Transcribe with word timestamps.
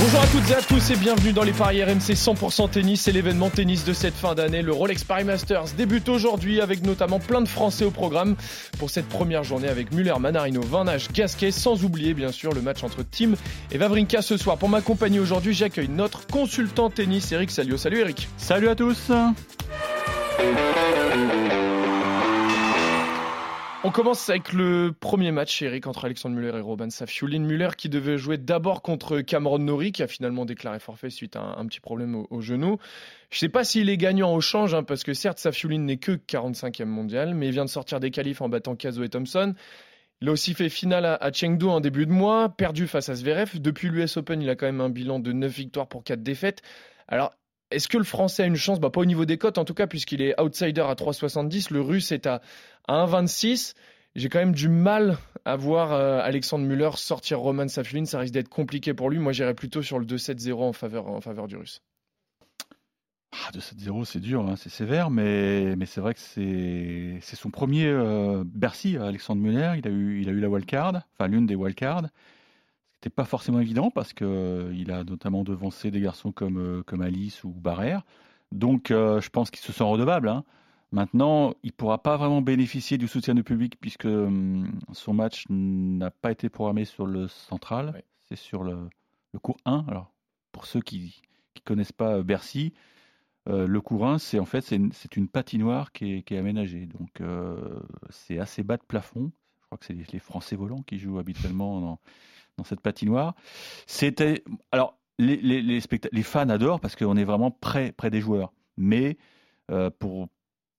Bonjour 0.00 0.20
à 0.20 0.26
toutes 0.28 0.50
et 0.50 0.54
à 0.54 0.62
tous 0.62 0.90
et 0.90 0.96
bienvenue 0.96 1.32
dans 1.32 1.42
les 1.42 1.52
paris 1.52 1.84
RMC 1.84 2.14
100% 2.14 2.70
tennis. 2.70 3.02
C'est 3.02 3.12
l'événement 3.12 3.50
tennis 3.50 3.84
de 3.84 3.92
cette 3.92 4.14
fin 4.14 4.34
d'année. 4.34 4.62
Le 4.62 4.72
Rolex 4.72 5.04
Paris 5.04 5.24
Masters 5.24 5.64
débute 5.76 6.08
aujourd'hui 6.08 6.60
avec 6.60 6.82
notamment 6.82 7.18
plein 7.18 7.42
de 7.42 7.48
Français 7.48 7.84
au 7.84 7.90
programme 7.90 8.34
pour 8.78 8.88
cette 8.88 9.08
première 9.08 9.44
journée 9.44 9.68
avec 9.68 9.92
Muller, 9.92 10.14
Manarino, 10.18 10.62
Van 10.62 10.86
Gasquet, 11.12 11.50
sans 11.50 11.84
oublier 11.84 12.14
bien 12.14 12.32
sûr 12.32 12.52
le 12.52 12.62
match 12.62 12.82
entre 12.82 13.02
Tim 13.02 13.32
et 13.70 13.78
Vavrinka 13.78 14.22
ce 14.22 14.36
soir. 14.38 14.56
Pour 14.56 14.70
m'accompagner 14.70 15.20
aujourd'hui, 15.20 15.52
j'accueille 15.52 15.88
notre 15.88 16.26
consultant 16.26 16.88
tennis 16.88 17.30
Eric 17.32 17.50
Salio. 17.50 17.76
Salut 17.76 18.00
Eric. 18.00 18.28
Salut 18.38 18.68
à 18.68 18.74
tous. 18.74 19.10
On 23.82 23.90
commence 23.90 24.28
avec 24.28 24.52
le 24.52 24.92
premier 24.92 25.32
match, 25.32 25.62
Eric, 25.62 25.86
entre 25.86 26.04
Alexandre 26.04 26.36
Muller 26.36 26.54
et 26.54 26.60
Robin 26.60 26.90
Safiulin. 26.90 27.38
Muller 27.38 27.70
qui 27.78 27.88
devait 27.88 28.18
jouer 28.18 28.36
d'abord 28.36 28.82
contre 28.82 29.22
Cameron 29.22 29.58
Nori, 29.58 29.90
qui 29.92 30.02
a 30.02 30.06
finalement 30.06 30.44
déclaré 30.44 30.78
forfait 30.78 31.08
suite 31.08 31.34
à 31.34 31.40
un, 31.56 31.64
petit 31.64 31.80
problème 31.80 32.26
au, 32.28 32.40
genou. 32.42 32.76
Je 33.30 33.36
ne 33.36 33.38
sais 33.38 33.48
pas 33.48 33.64
s'il 33.64 33.88
est 33.88 33.96
gagnant 33.96 34.34
au 34.34 34.42
change, 34.42 34.74
hein, 34.74 34.82
parce 34.82 35.02
que 35.02 35.14
certes, 35.14 35.38
Safiulin 35.38 35.78
n'est 35.78 35.96
que 35.96 36.12
45e 36.12 36.84
mondial, 36.84 37.34
mais 37.34 37.46
il 37.46 37.52
vient 37.52 37.64
de 37.64 37.70
sortir 37.70 38.00
des 38.00 38.10
qualifs 38.10 38.42
en 38.42 38.50
battant 38.50 38.76
Kazo 38.76 39.02
et 39.02 39.08
Thompson. 39.08 39.54
Il 40.20 40.28
a 40.28 40.32
aussi 40.32 40.52
fait 40.52 40.68
finale 40.68 41.06
à, 41.06 41.32
Chengdu 41.32 41.64
en 41.64 41.80
début 41.80 42.04
de 42.04 42.12
mois, 42.12 42.50
perdu 42.50 42.86
face 42.86 43.08
à 43.08 43.14
Zverev. 43.14 43.58
Depuis 43.60 43.88
l'US 43.88 44.18
Open, 44.18 44.42
il 44.42 44.50
a 44.50 44.56
quand 44.56 44.66
même 44.66 44.82
un 44.82 44.90
bilan 44.90 45.20
de 45.20 45.32
9 45.32 45.50
victoires 45.50 45.88
pour 45.88 46.04
4 46.04 46.22
défaites. 46.22 46.60
Alors, 47.08 47.32
est-ce 47.70 47.88
que 47.88 47.98
le 47.98 48.04
Français 48.04 48.42
a 48.42 48.46
une 48.46 48.56
chance? 48.56 48.80
Bah, 48.80 48.90
Pas 48.90 49.00
au 49.00 49.04
niveau 49.04 49.24
des 49.24 49.38
cotes 49.38 49.58
en 49.58 49.64
tout 49.64 49.74
cas, 49.74 49.86
puisqu'il 49.86 50.22
est 50.22 50.38
outsider 50.40 50.80
à 50.80 50.94
3,70. 50.94 51.72
Le 51.72 51.80
Russe 51.80 52.12
est 52.12 52.26
à, 52.26 52.40
1,26. 52.88 53.74
J'ai 54.16 54.28
quand 54.28 54.40
même 54.40 54.54
du 54.54 54.68
mal 54.68 55.18
à 55.44 55.56
voir 55.56 55.92
euh, 55.92 56.20
Alexandre 56.20 56.64
Muller 56.64 56.90
sortir 56.96 57.38
Roman 57.38 57.68
Safulin. 57.68 58.04
Ça 58.04 58.18
risque 58.18 58.34
d'être 58.34 58.48
compliqué 58.48 58.92
pour 58.92 59.08
lui. 59.08 59.18
Moi, 59.18 59.32
j'irais 59.32 59.54
plutôt 59.54 59.82
sur 59.82 59.98
le 59.98 60.04
2-7-0 60.04 60.54
en 60.54 60.72
faveur, 60.72 61.06
en 61.06 61.20
faveur 61.20 61.46
du 61.46 61.56
Russe. 61.56 61.80
Ah, 63.32 63.52
2-7-0, 63.52 64.04
c'est 64.04 64.18
dur, 64.18 64.44
hein, 64.44 64.56
c'est 64.56 64.70
sévère, 64.70 65.08
mais, 65.08 65.76
mais 65.76 65.86
c'est 65.86 66.00
vrai 66.00 66.14
que 66.14 66.20
c'est 66.20 67.36
son 67.36 67.50
premier 67.50 67.86
euh, 67.86 68.42
Bercy, 68.44 68.96
Alexandre 68.96 69.40
Muller. 69.40 69.74
Il 69.78 69.86
a 69.86 69.90
eu, 69.90 70.20
il 70.20 70.28
a 70.28 70.32
eu 70.32 70.40
la 70.40 70.48
wildcard, 70.48 71.02
enfin 71.14 71.28
l'une 71.28 71.46
des 71.46 71.54
wildcards. 71.54 72.08
C'était 73.00 73.14
pas 73.14 73.24
forcément 73.24 73.60
évident 73.60 73.90
parce 73.90 74.12
qu'il 74.12 74.26
euh, 74.28 74.84
a 74.90 75.04
notamment 75.04 75.42
devancé 75.42 75.90
des 75.90 76.02
garçons 76.02 76.32
comme, 76.32 76.58
euh, 76.58 76.82
comme 76.82 77.00
Alice 77.00 77.44
ou 77.44 77.48
Barrère. 77.48 78.02
Donc 78.52 78.90
euh, 78.90 79.22
je 79.22 79.30
pense 79.30 79.50
qu'il 79.50 79.62
se 79.62 79.72
sent 79.72 79.84
redevable. 79.84 80.28
Hein. 80.28 80.44
Maintenant, 80.92 81.54
il 81.62 81.68
ne 81.68 81.72
pourra 81.72 82.02
pas 82.02 82.18
vraiment 82.18 82.42
bénéficier 82.42 82.98
du 82.98 83.08
soutien 83.08 83.34
du 83.34 83.42
public 83.42 83.80
puisque 83.80 84.04
hum, 84.04 84.70
son 84.92 85.14
match 85.14 85.46
n'a 85.48 86.10
pas 86.10 86.30
été 86.30 86.50
programmé 86.50 86.84
sur 86.84 87.06
le 87.06 87.26
central, 87.26 88.02
c'est 88.28 88.36
sur 88.36 88.64
le, 88.64 88.90
le, 89.32 89.38
cours 89.38 89.56
1. 89.64 89.86
Alors, 89.88 90.12
pour 90.52 90.66
ceux 90.66 90.82
qui 90.82 91.22
ne 91.56 91.60
connaissent 91.64 91.92
pas 91.92 92.22
Bercy, 92.22 92.74
le 93.46 93.80
cours 93.80 94.06
1, 94.06 94.18
c'est 94.18 94.38
en 94.38 94.44
fait 94.44 94.60
c'est 94.60 94.76
une, 94.76 94.92
une, 95.16 95.28
patinoire 95.28 95.92
qui 95.92 96.16
est, 96.16 96.22
qui 96.22 96.34
est 96.34 96.38
aménagée. 96.38 96.86
Donc 96.86 97.22
c'est 98.10 98.38
assez 98.38 98.62
bas 98.62 98.76
de 98.76 98.82
plafond. 98.82 99.32
Je 99.60 99.66
crois 99.66 99.78
que 99.78 99.86
c'est 99.86 99.94
les, 99.94 100.04
les 100.12 100.18
Français 100.18 100.56
volants 100.56 100.82
qui 100.82 100.98
jouent 100.98 101.18
habituellement 101.18 101.80
dans, 101.80 102.00
dans 102.56 102.64
cette 102.64 102.80
patinoire. 102.80 103.34
C'était 103.86 104.44
alors 104.72 104.98
les, 105.18 105.36
les, 105.36 105.62
les, 106.12 106.22
fans 106.22 106.48
adorent 106.48 106.80
parce 106.80 106.96
qu'on 106.96 107.16
est 107.16 107.24
vraiment 107.24 107.50
près, 107.50 107.92
près 107.92 108.10
des 108.10 108.20
joueurs. 108.20 108.52
Mais 108.76 109.18
euh, 109.70 109.90
pour, 109.90 110.28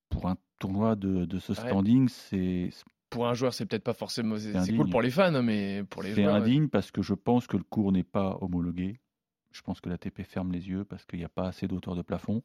pour 0.08 0.26
un 0.26 0.36
tournoi 0.58 0.96
de, 0.96 1.24
de 1.24 1.38
ce 1.38 1.54
standing, 1.54 2.08
c'est. 2.08 2.70
Pour 3.10 3.28
un 3.28 3.34
joueur, 3.34 3.52
c'est 3.52 3.66
peut-être 3.66 3.84
pas 3.84 3.94
forcément. 3.94 4.36
C'est 4.38 4.74
cool 4.74 4.88
pour 4.88 5.02
les 5.02 5.10
fans, 5.10 5.42
mais 5.42 5.84
pour 5.88 6.02
les 6.02 6.14
joueurs. 6.14 6.36
C'est 6.36 6.42
indigne 6.42 6.68
parce 6.68 6.90
que 6.90 7.02
je 7.02 7.14
pense 7.14 7.46
que 7.46 7.56
le 7.56 7.62
cours 7.64 7.92
n'est 7.92 8.04
pas 8.04 8.38
homologué. 8.40 9.00
Je 9.52 9.60
pense 9.60 9.80
que 9.80 9.90
la 9.90 9.98
TP 9.98 10.22
ferme 10.24 10.50
les 10.50 10.68
yeux 10.68 10.84
parce 10.84 11.04
qu'il 11.04 11.18
n'y 11.18 11.24
a 11.24 11.28
pas 11.28 11.46
assez 11.46 11.68
d'auteur 11.68 11.94
de 11.94 12.02
plafond. 12.02 12.42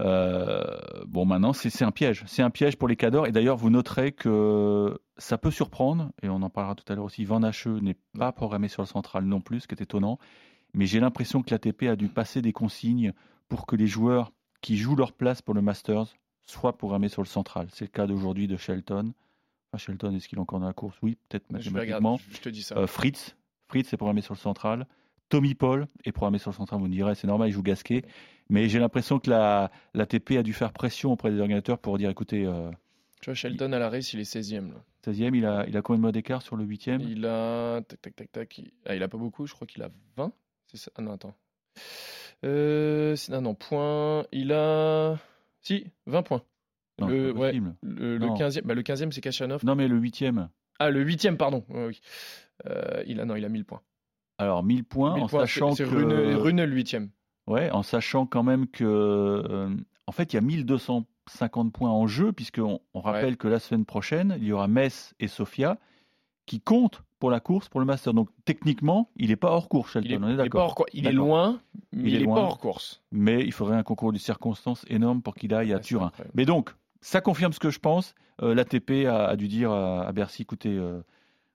Euh, 0.00 0.64
bon, 1.06 1.24
maintenant, 1.24 1.52
c'est 1.52 1.82
un 1.82 1.90
piège. 1.90 2.24
C'est 2.26 2.42
un 2.42 2.50
piège 2.50 2.76
pour 2.76 2.88
les 2.88 2.96
cadors. 2.96 3.26
Et 3.26 3.32
d'ailleurs, 3.32 3.56
vous 3.56 3.70
noterez 3.70 4.12
que 4.12 4.98
ça 5.16 5.38
peut 5.38 5.50
surprendre, 5.50 6.10
et 6.22 6.28
on 6.28 6.42
en 6.42 6.50
parlera 6.50 6.74
tout 6.74 6.90
à 6.92 6.96
l'heure 6.96 7.04
aussi. 7.04 7.24
Van 7.24 7.42
Hacheux 7.42 7.78
n'est 7.80 7.96
pas 8.18 8.32
programmé 8.32 8.68
sur 8.68 8.82
le 8.82 8.86
central 8.86 9.24
non 9.24 9.40
plus, 9.40 9.60
ce 9.60 9.68
qui 9.68 9.74
est 9.74 9.82
étonnant. 9.82 10.18
Mais 10.72 10.86
j'ai 10.86 11.00
l'impression 11.00 11.42
que 11.42 11.50
l'ATP 11.50 11.84
a 11.84 11.96
dû 11.96 12.08
passer 12.08 12.42
des 12.42 12.52
consignes 12.52 13.12
pour 13.48 13.66
que 13.66 13.76
les 13.76 13.86
joueurs 13.86 14.32
qui 14.60 14.76
jouent 14.76 14.96
leur 14.96 15.12
place 15.12 15.42
pour 15.42 15.54
le 15.54 15.62
Masters 15.62 16.06
soient 16.46 16.76
programmés 16.76 17.08
sur 17.08 17.22
le 17.22 17.28
central. 17.28 17.68
C'est 17.70 17.84
le 17.84 17.90
cas 17.90 18.06
d'aujourd'hui 18.06 18.48
de 18.48 18.56
Shelton. 18.56 19.12
Enfin, 19.70 19.78
Shelton, 19.78 20.14
est-ce 20.14 20.28
qu'il 20.28 20.38
est 20.38 20.40
encore 20.40 20.58
dans 20.58 20.66
la 20.66 20.72
course? 20.72 20.96
Oui, 21.02 21.16
peut-être 21.28 21.50
mathématiquement. 21.50 22.18
Je, 22.30 22.40
te 22.40 22.48
dis 22.48 22.62
ça. 22.62 22.76
Euh, 22.76 22.86
Fritz, 22.86 23.36
Fritz 23.68 23.92
est 23.92 23.96
programmé 23.96 24.20
sur 24.20 24.34
le 24.34 24.38
central. 24.38 24.86
Tommy 25.34 25.56
Paul 25.56 25.88
est 26.04 26.12
programmé 26.12 26.38
sur 26.38 26.52
le 26.52 26.54
central. 26.54 26.78
Vous 26.78 26.86
me 26.86 26.92
direz, 26.92 27.16
c'est 27.16 27.26
normal, 27.26 27.48
il 27.48 27.52
joue 27.52 27.62
Gasquet. 27.64 28.02
Mais 28.50 28.68
j'ai 28.68 28.78
l'impression 28.78 29.18
que 29.18 29.28
la, 29.28 29.72
l'ATP 29.92 30.36
a 30.38 30.44
dû 30.44 30.52
faire 30.52 30.72
pression 30.72 31.10
auprès 31.10 31.32
des 31.32 31.40
organisateurs 31.40 31.80
pour 31.80 31.98
dire 31.98 32.08
écoutez. 32.08 32.46
Euh, 32.46 32.70
tu 33.20 33.30
vois, 33.30 33.34
Shelton 33.34 33.72
à 33.72 33.80
la 33.80 33.90
race, 33.90 34.12
il 34.12 34.20
est 34.20 34.32
16e. 34.32 34.70
16e, 35.04 35.34
il 35.34 35.44
a, 35.44 35.66
il 35.66 35.76
a 35.76 35.82
combien 35.82 35.98
de 35.98 36.02
mois 36.02 36.12
d'écart 36.12 36.40
sur 36.40 36.54
le 36.54 36.64
8e 36.64 37.00
Il 37.00 37.26
a. 37.26 37.80
Tac, 37.82 38.00
tac, 38.00 38.14
tac, 38.14 38.30
tac. 38.30 38.58
Il... 38.58 38.70
Ah, 38.86 38.94
il 38.94 39.02
a 39.02 39.08
pas 39.08 39.18
beaucoup, 39.18 39.44
je 39.46 39.54
crois 39.54 39.66
qu'il 39.66 39.82
a 39.82 39.90
20. 40.16 40.32
C'est 40.68 40.76
ça? 40.76 40.92
Ah 40.94 41.02
non, 41.02 41.10
attends. 41.10 41.34
Euh, 42.44 43.16
non, 43.30 43.40
non, 43.40 43.54
point. 43.56 44.26
Il 44.30 44.52
a. 44.52 45.18
Si, 45.62 45.84
20 46.06 46.22
points. 46.22 46.44
le, 47.00 47.32
ouais, 47.32 47.52
le, 47.82 48.18
le, 48.18 48.26
15e, 48.28 48.62
bah, 48.62 48.74
le 48.74 48.82
15e, 48.82 49.10
c'est 49.10 49.20
Kachanov. 49.20 49.64
Non, 49.64 49.74
mais 49.74 49.88
le 49.88 49.98
8e. 50.00 50.46
Ah, 50.78 50.90
le 50.90 51.04
8e, 51.04 51.36
pardon. 51.36 51.64
oui. 51.70 52.00
Euh, 52.66 53.02
il 53.08 53.18
a, 53.18 53.24
non, 53.24 53.34
il 53.34 53.44
a 53.44 53.48
1000 53.48 53.64
points. 53.64 53.82
Alors, 54.38 54.62
1000 54.62 54.84
points, 54.84 55.14
en 55.14 55.28
sachant 55.28 55.70
que. 55.70 55.76
C'est 55.76 55.84
Rune, 55.84 56.64
le 56.64 56.76
8e. 56.76 57.08
Ouais, 57.46 57.70
en 57.70 57.82
sachant 57.82 58.26
quand 58.26 58.42
même 58.42 58.66
que, 58.66 58.84
euh, 58.84 59.68
en 60.06 60.12
fait, 60.12 60.32
il 60.32 60.36
y 60.36 60.38
a 60.38 60.42
1250 60.42 61.72
points 61.72 61.90
en 61.90 62.06
jeu, 62.06 62.32
puisqu'on 62.32 62.80
on 62.94 63.00
rappelle 63.00 63.36
que 63.36 63.48
la 63.48 63.58
semaine 63.58 63.84
prochaine, 63.84 64.36
il 64.38 64.44
y 64.44 64.52
aura 64.52 64.66
Metz 64.66 65.14
et 65.20 65.28
Sofia 65.28 65.78
qui 66.46 66.60
comptent 66.60 67.02
pour 67.18 67.30
la 67.30 67.40
course, 67.40 67.68
pour 67.68 67.80
le 67.80 67.86
Master. 67.86 68.12
Donc 68.12 68.28
techniquement, 68.44 69.08
il 69.16 69.28
n'est 69.28 69.36
pas 69.36 69.50
hors 69.50 69.68
course, 69.68 69.92
Shelton, 69.92 70.22
on 70.22 70.28
est 70.28 70.36
d'accord. 70.36 70.84
Il, 70.92 71.06
est 71.06 71.12
loin, 71.12 71.60
mais 71.92 72.10
il 72.10 72.18
n'est 72.18 72.26
pas 72.26 72.40
hors 72.40 72.58
course. 72.58 73.02
Mais 73.12 73.42
il 73.42 73.52
faudrait 73.52 73.76
un 73.76 73.82
concours 73.82 74.12
de 74.12 74.18
circonstances 74.18 74.84
énorme 74.88 75.22
pour 75.22 75.34
qu'il 75.34 75.54
aille 75.54 75.72
à 75.72 75.78
Turin. 75.78 76.12
Mais 76.34 76.44
donc, 76.44 76.74
ça 77.00 77.20
confirme 77.20 77.52
ce 77.52 77.60
que 77.60 77.70
je 77.70 77.78
pense. 77.78 78.14
Euh, 78.42 78.54
L'ATP 78.54 79.06
a, 79.06 79.36
dû 79.36 79.48
dire 79.48 79.70
à, 79.70 80.10
Bercy, 80.12 80.42
écoutez, 80.42 80.76
euh, 80.76 81.00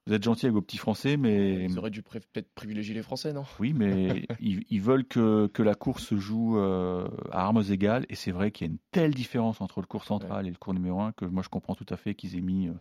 vous 0.08 0.14
êtes 0.14 0.24
gentil 0.24 0.48
avec 0.48 0.56
vos 0.56 0.62
petits 0.62 0.78
Français, 0.78 1.18
mais. 1.18 1.66
Ils 1.66 1.78
auraient 1.78 1.90
dû 1.92 2.02
peut-être 2.02 2.52
privilégier 2.56 2.96
les 2.96 3.04
Français, 3.04 3.32
non? 3.34 3.44
Oui, 3.60 3.74
mais 3.74 4.26
ils, 4.40 4.82
veulent 4.82 5.06
que, 5.06 5.48
que, 5.48 5.62
la 5.62 5.76
course 5.76 6.04
se 6.04 6.18
joue 6.18 6.58
euh, 6.58 7.08
à 7.32 7.44
armes 7.46 7.64
égales. 7.70 8.06
Et 8.10 8.16
c'est 8.16 8.32
vrai 8.32 8.52
qu'il 8.52 8.68
y 8.68 8.70
a 8.70 8.74
une 8.74 8.80
telle 8.92 9.14
différence 9.14 9.62
entre 9.62 9.82
le 9.82 9.86
cours 9.86 10.06
central 10.06 10.48
et 10.48 10.50
le 10.50 10.56
cours 10.56 10.74
numéro 10.74 11.02
1 11.02 11.12
que 11.12 11.26
moi 11.26 11.44
je 11.44 11.50
comprends 11.50 11.76
tout 11.76 11.86
à 11.90 11.98
fait 11.98 12.16
qu'ils 12.16 12.36
aient 12.36 12.42
mis, 12.42 12.68
euh, 12.68 12.74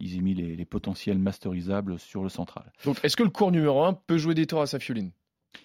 ils 0.00 0.16
aient 0.16 0.22
mis 0.22 0.34
les, 0.34 0.64
potentiels 0.64 1.18
masterisables 1.18 1.98
sur 1.98 2.22
le 2.22 2.28
central. 2.28 2.72
Donc 2.84 2.98
est-ce 3.04 3.16
que 3.16 3.22
le 3.22 3.30
cours 3.30 3.52
numéro 3.52 3.84
1 3.84 3.92
peut 3.92 4.18
jouer 4.18 4.34
des 4.34 4.46
tours 4.46 4.62
à 4.62 4.66
Safioline? 4.66 5.12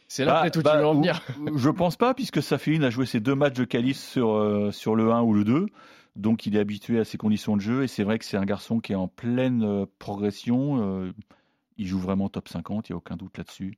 C'est 0.07 0.24
là 0.24 0.41
bah, 0.41 0.47
où 0.47 0.50
tu 0.51 0.62
bah, 0.62 0.78
veux 0.78 0.85
en 0.85 0.94
venir. 0.94 1.22
Je 1.56 1.69
pense 1.69 1.97
pas, 1.97 2.13
puisque 2.13 2.41
Safioline 2.41 2.84
a 2.84 2.90
joué 2.90 3.06
ses 3.06 3.19
deux 3.19 3.35
matchs 3.35 3.56
de 3.56 3.66
qualif 3.66 3.97
sur, 3.97 4.35
euh, 4.35 4.72
sur 4.72 4.96
le 4.96 5.12
1 5.12 5.22
ou 5.22 5.34
le 5.34 5.44
2. 5.44 5.66
Donc 6.16 6.46
il 6.46 6.56
est 6.56 6.60
habitué 6.60 7.00
à 7.00 7.06
ces 7.06 7.18
conditions 7.18 7.56
de 7.56 7.62
jeu 7.62 7.84
et 7.84 7.88
c'est 7.88 8.04
vrai 8.04 8.20
que 8.20 8.26
c'est 8.26 8.38
un 8.38 8.46
garçon 8.46 8.80
qui 8.80 8.92
est 8.92 8.96
en 8.96 9.08
pleine 9.08 9.64
euh, 9.64 9.86
progression. 10.00 11.04
Euh, 11.04 11.12
il 11.78 11.88
joue 11.88 12.00
vraiment 12.00 12.30
top 12.30 12.50
50, 12.50 12.90
il 12.90 12.92
n'y 12.92 12.96
a 12.96 12.98
aucun 12.98 13.16
doute 13.16 13.38
là-dessus. 13.38 13.78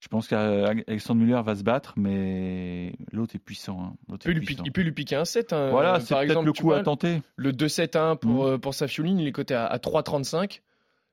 Je 0.00 0.08
pense 0.08 0.26
qu'Alexandre 0.26 1.20
Muller 1.20 1.40
va 1.44 1.54
se 1.54 1.62
battre, 1.62 1.94
mais 1.96 2.92
l'autre 3.12 3.36
est 3.36 3.38
puissant. 3.38 3.94
Hein. 4.10 4.16
il, 4.26 4.72
peut 4.72 4.82
lui 4.82 4.92
piquer 4.92 5.14
un 5.14 5.24
7. 5.24 5.52
Hein. 5.52 5.70
Voilà, 5.70 6.00
c'est 6.00 6.14
peut-être 6.14 6.42
le 6.42 6.52
coup 6.52 6.72
à 6.72 6.82
tenter. 6.82 7.22
Le 7.36 7.52
2-7-1 7.52 8.18
pour, 8.18 8.48
mmh. 8.48 8.58
pour 8.58 8.74
Safioline, 8.74 9.20
il 9.20 9.28
est 9.28 9.32
coté 9.32 9.54
à, 9.54 9.64
à 9.64 9.78
3,35. 9.78 10.60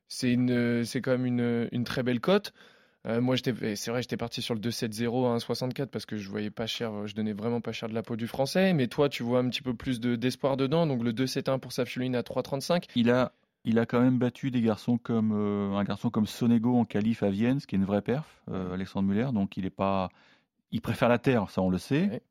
C'est 0.08 1.02
quand 1.02 1.12
même 1.12 1.28
une, 1.28 1.70
une 1.72 1.84
très 1.84 2.02
belle 2.02 2.20
cote. 2.20 2.52
Euh, 3.07 3.22
moi, 3.22 3.36
c'est 3.38 3.88
vrai, 3.88 4.01
j'étais 4.01 4.18
parti 4.18 4.42
sur 4.42 4.54
le 4.54 4.60
2-7-0 4.60 5.28
à 5.28 5.38
1,64 5.38 5.88
parce 5.88 6.06
que 6.06 6.18
je 6.18 6.30
voyais 6.30 6.51
pas 6.51 6.68
cher, 6.68 7.07
je 7.07 7.16
donnais 7.16 7.34
vraiment 7.34 7.62
pas 7.62 7.72
cher 7.72 7.88
de 7.88 7.94
la 7.94 8.04
peau 8.04 8.16
du 8.16 8.28
français. 8.28 8.74
Mais 8.74 8.88
toi, 8.88 9.10
tu 9.10 9.24
vois 9.24 9.40
un 9.40 9.50
petit 9.50 9.62
peu 9.62 9.74
plus 9.74 10.00
d'espoir 10.00 10.57
dedans. 10.57 10.86
Donc 10.86 11.04
le 11.04 11.13
2-7-1 11.13 11.60
pour 11.60 11.72
Safiuline 11.72 12.16
à 12.16 12.22
3,35. 12.22 12.86
Il 12.96 13.10
a, 13.10 13.31
il 13.63 13.80
a 13.80 13.86
quand 13.86 14.01
même 14.01 14.18
battu 14.18 14.51
des 14.51 14.62
garçons 14.62 14.98
comme 14.98 15.31
euh, 15.34 15.75
un 15.75 15.84
garçon 15.84 16.10
comme 16.10 16.25
Sonego 16.25 16.75
en 16.75 16.86
qualif 16.86 17.24
à 17.24 17.30
Vienne, 17.30 17.60
ce 17.60 17.68
qui 17.68 17.75
est 17.75 17.80
une 17.80 17.86
vraie 17.86 18.01
perf, 18.01 18.42
euh, 18.51 18.74
Alexandre 18.74 19.07
Muller. 19.07 19.30
Donc 19.34 19.56
il 19.57 19.66
est 19.66 19.69
pas, 19.69 20.10
il 20.72 20.81
préfère 20.81 21.10
la 21.10 21.19
terre, 21.19 21.50
ça 21.50 21.62
on 21.62 21.69
le 21.69 21.78
sait. 21.78 22.22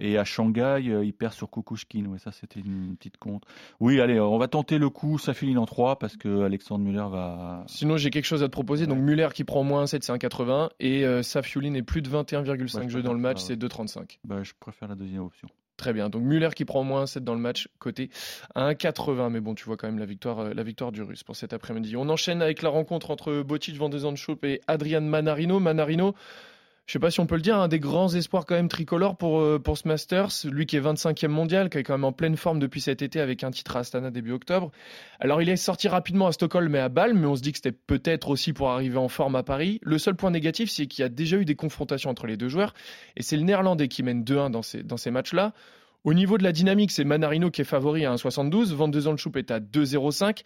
Et 0.00 0.18
à 0.18 0.24
Shanghai, 0.24 0.82
euh, 0.88 1.04
il 1.04 1.12
perd 1.12 1.32
sur 1.32 1.50
Kukushkin. 1.50 2.06
Ouais, 2.06 2.18
ça, 2.18 2.32
c'était 2.32 2.60
une 2.60 2.96
petite 2.96 3.18
compte. 3.18 3.44
Oui, 3.78 4.00
allez, 4.00 4.18
on 4.18 4.38
va 4.38 4.48
tenter 4.48 4.78
le 4.78 4.90
coup. 4.90 5.18
Ça 5.18 5.32
en 5.56 5.66
3 5.66 5.98
parce 5.98 6.16
que 6.16 6.42
Alexandre 6.42 6.84
Muller 6.84 7.06
va. 7.10 7.64
Sinon, 7.66 7.96
j'ai 7.96 8.10
quelque 8.10 8.24
chose 8.24 8.42
à 8.42 8.46
te 8.46 8.52
proposer. 8.52 8.86
Donc, 8.86 8.98
Muller 8.98 9.28
qui 9.34 9.44
prend 9.44 9.64
moins 9.64 9.86
7, 9.86 10.04
c'est 10.04 10.12
1,80. 10.12 10.70
Et 10.80 11.04
euh, 11.04 11.22
Safiulin 11.22 11.74
est 11.74 11.82
plus 11.82 12.02
de 12.02 12.08
21,5 12.08 12.48
Ouais, 12.48 12.84
je 12.84 12.88
jeux 12.88 13.02
dans 13.02 13.12
le 13.12 13.18
match, 13.18 13.40
c'est 13.40 13.56
2,35. 13.56 14.18
Bah, 14.24 14.42
je 14.42 14.52
préfère 14.58 14.88
la 14.88 14.94
deuxième 14.94 15.22
option. 15.22 15.48
Très 15.76 15.92
bien. 15.92 16.08
Donc, 16.08 16.22
Muller 16.22 16.50
qui 16.54 16.64
prend 16.64 16.84
moins 16.84 17.06
7 17.06 17.24
dans 17.24 17.34
le 17.34 17.40
match, 17.40 17.68
côté 17.78 18.10
à 18.54 18.72
1,80. 18.72 19.30
Mais 19.30 19.40
bon, 19.40 19.54
tu 19.54 19.64
vois 19.64 19.76
quand 19.76 19.88
même 19.88 19.98
la 19.98 20.06
victoire, 20.06 20.40
euh, 20.40 20.54
la 20.54 20.62
victoire 20.62 20.92
du 20.92 21.02
Russe 21.02 21.22
pour 21.24 21.36
cet 21.36 21.52
après-midi. 21.52 21.96
On 21.96 22.08
enchaîne 22.08 22.40
avec 22.40 22.62
la 22.62 22.68
rencontre 22.68 23.10
entre 23.10 23.42
Botic 23.42 23.76
Van 23.76 23.88
de 23.88 23.98
Zandschulp 23.98 24.44
et 24.44 24.60
Adrian 24.68 25.00
Manarino. 25.00 25.60
Manarino. 25.60 26.14
Je 26.92 26.98
sais 26.98 27.00
pas 27.00 27.10
si 27.10 27.20
on 27.20 27.26
peut 27.26 27.36
le 27.36 27.40
dire, 27.40 27.56
un 27.56 27.68
des 27.68 27.80
grands 27.80 28.14
espoirs 28.14 28.44
quand 28.44 28.54
même 28.54 28.68
tricolore 28.68 29.16
pour, 29.16 29.40
euh, 29.40 29.58
pour 29.58 29.78
ce 29.78 29.88
Masters, 29.88 30.28
lui 30.44 30.66
qui 30.66 30.76
est 30.76 30.80
25e 30.82 31.28
mondial, 31.28 31.70
qui 31.70 31.78
est 31.78 31.84
quand 31.84 31.94
même 31.94 32.04
en 32.04 32.12
pleine 32.12 32.36
forme 32.36 32.58
depuis 32.58 32.82
cet 32.82 33.00
été 33.00 33.18
avec 33.18 33.44
un 33.44 33.50
titre 33.50 33.78
à 33.78 33.80
Astana 33.80 34.10
début 34.10 34.32
octobre. 34.32 34.70
Alors 35.18 35.40
il 35.40 35.48
est 35.48 35.56
sorti 35.56 35.88
rapidement 35.88 36.26
à 36.26 36.32
Stockholm 36.32 36.76
et 36.76 36.80
à 36.80 36.90
Bâle, 36.90 37.14
mais 37.14 37.26
on 37.26 37.34
se 37.34 37.40
dit 37.40 37.52
que 37.52 37.56
c'était 37.56 37.72
peut-être 37.72 38.28
aussi 38.28 38.52
pour 38.52 38.68
arriver 38.68 38.98
en 38.98 39.08
forme 39.08 39.36
à 39.36 39.42
Paris. 39.42 39.80
Le 39.82 39.96
seul 39.96 40.16
point 40.16 40.30
négatif, 40.30 40.70
c'est 40.70 40.86
qu'il 40.86 41.00
y 41.00 41.06
a 41.06 41.08
déjà 41.08 41.38
eu 41.38 41.46
des 41.46 41.56
confrontations 41.56 42.10
entre 42.10 42.26
les 42.26 42.36
deux 42.36 42.50
joueurs, 42.50 42.74
et 43.16 43.22
c'est 43.22 43.38
le 43.38 43.44
Néerlandais 43.44 43.88
qui 43.88 44.02
mène 44.02 44.22
2-1 44.22 44.50
dans 44.50 44.60
ces, 44.60 44.82
dans 44.82 44.98
ces 44.98 45.10
matchs-là. 45.10 45.54
Au 46.04 46.12
niveau 46.12 46.36
de 46.36 46.42
la 46.42 46.52
dynamique, 46.52 46.90
c'est 46.90 47.04
Manarino 47.04 47.50
qui 47.50 47.62
est 47.62 47.64
favori 47.64 48.04
à 48.04 48.12
1,72, 48.14 48.74
Van 48.74 48.88
de 48.88 49.00
Zandschulp 49.00 49.38
est 49.38 49.50
à 49.50 49.60
2,05. 49.60 50.42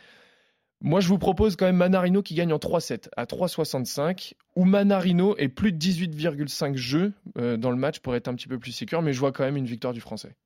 Moi, 0.83 1.01
je 1.01 1.09
vous 1.09 1.19
propose 1.19 1.57
quand 1.57 1.65
même 1.67 1.77
Manarino 1.77 2.23
qui 2.23 2.35
gagne 2.35 2.53
en 2.53 2.59
3-7 2.59 3.09
à 3.17 3.25
3,65 3.25 4.35
ou 4.57 4.65
Manarino 4.65 5.37
est 5.37 5.49
plus 5.49 5.73
de 5.73 5.79
18,5 5.79 6.77
jeux 6.77 7.15
euh, 7.39 7.57
dans 7.57 7.71
le 7.71 7.77
match 7.77 8.01
pour 8.01 8.15
être 8.15 8.29
un 8.29 8.35
petit 8.35 8.49
peu 8.49 8.59
plus 8.59 8.73
sécure, 8.73 9.01
mais 9.01 9.13
je 9.13 9.21
vois 9.21 9.33
quand 9.33 9.45
même 9.45 9.57
une 9.57 9.67
victoire 9.67 9.95
du 9.95 10.01
Français. 10.01 10.37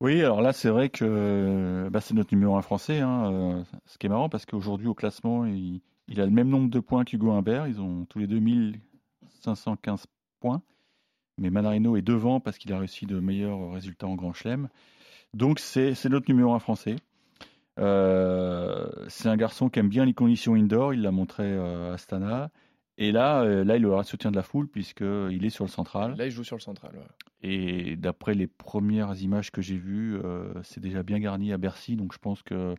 Oui, 0.00 0.22
alors 0.22 0.40
là, 0.40 0.52
c'est 0.52 0.68
vrai 0.68 0.88
que 0.88 1.88
bah, 1.90 2.00
c'est 2.00 2.14
notre 2.14 2.32
numéro 2.32 2.54
1 2.56 2.62
français. 2.62 3.00
hein, 3.00 3.32
euh, 3.32 3.62
ce 3.86 3.98
qui 3.98 4.06
est 4.06 4.08
marrant 4.08 4.28
parce 4.28 4.46
qu'aujourd'hui, 4.46 4.86
au 4.86 4.94
classement, 4.94 5.44
il, 5.44 5.80
a 6.16 6.24
le 6.24 6.30
même 6.30 6.48
nombre 6.48 6.70
de 6.70 6.78
points 6.78 7.04
qu'Hugo 7.04 7.32
Humbert. 7.32 7.66
Ils 7.66 7.80
ont 7.80 8.04
tous 8.04 8.20
les 8.20 8.28
deux 8.28 8.38
1515 8.38 10.06
points. 10.38 10.62
Mais 11.38 11.50
Manarino 11.50 11.96
est 11.96 12.02
devant 12.02 12.38
parce 12.38 12.58
qu'il 12.58 12.72
a 12.72 12.78
réussi 12.78 13.06
de 13.06 13.18
meilleurs 13.18 13.72
résultats 13.72 14.06
en 14.06 14.14
Grand 14.14 14.32
Chelem. 14.32 14.68
Donc, 15.34 15.58
c'est 15.58 15.94
c'est 15.94 16.08
notre 16.08 16.30
numéro 16.30 16.52
1 16.52 16.60
français. 16.60 16.96
Euh, 17.78 18.47
c'est 19.08 19.28
un 19.28 19.36
garçon 19.36 19.68
qui 19.68 19.78
aime 19.78 19.88
bien 19.88 20.04
les 20.04 20.14
conditions 20.14 20.54
indoor. 20.54 20.94
Il 20.94 21.02
l'a 21.02 21.10
montré 21.10 21.44
euh, 21.44 21.90
à 21.90 21.94
Astana. 21.94 22.50
Et 22.96 23.12
là, 23.12 23.42
euh, 23.42 23.64
là, 23.64 23.76
il 23.76 23.86
aura 23.86 23.98
le 23.98 24.04
soutien 24.04 24.30
de 24.30 24.36
la 24.36 24.42
foule 24.42 24.68
puisqu'il 24.68 25.44
est 25.44 25.50
sur 25.50 25.64
le 25.64 25.70
central. 25.70 26.16
Là, 26.16 26.26
il 26.26 26.30
joue 26.30 26.44
sur 26.44 26.56
le 26.56 26.60
central. 26.60 26.92
ouais. 26.96 27.06
Et 27.40 27.96
d'après 27.96 28.34
les 28.34 28.48
premières 28.48 29.14
images 29.22 29.52
que 29.52 29.62
j'ai 29.62 29.76
vues, 29.78 30.18
euh, 30.24 30.52
c'est 30.64 30.80
déjà 30.80 31.02
bien 31.02 31.20
garni 31.20 31.52
à 31.52 31.58
Bercy. 31.58 31.94
Donc 31.96 32.12
je 32.12 32.18
pense 32.18 32.42
que 32.42 32.74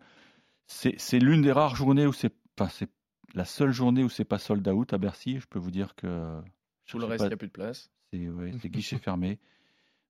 c'est 0.68 0.96
c'est 0.98 1.20
l'une 1.20 1.42
des 1.42 1.52
rares 1.52 1.76
journées 1.76 2.06
où 2.06 2.14
c'est. 2.14 2.34
Enfin, 2.60 2.70
c'est 2.70 2.90
la 3.34 3.46
seule 3.46 3.72
journée 3.72 4.04
où 4.04 4.10
c'est 4.10 4.26
pas 4.26 4.38
sold 4.38 4.68
out 4.68 4.92
à 4.94 4.98
Bercy. 4.98 5.40
Je 5.40 5.48
peux 5.48 5.60
vous 5.60 5.72
dire 5.72 5.96
que. 5.96 6.42
Tout 6.88 7.00
le 7.00 7.06
reste, 7.06 7.20
pas, 7.20 7.26
il 7.26 7.30
n'y 7.30 7.34
a 7.34 7.38
plus 7.38 7.48
de 7.48 7.54
place. 7.54 7.90
c'est 8.12 8.28
ouais, 8.28 8.52
c'est 8.62 8.70
guichet 8.70 8.98
fermé. 8.98 9.40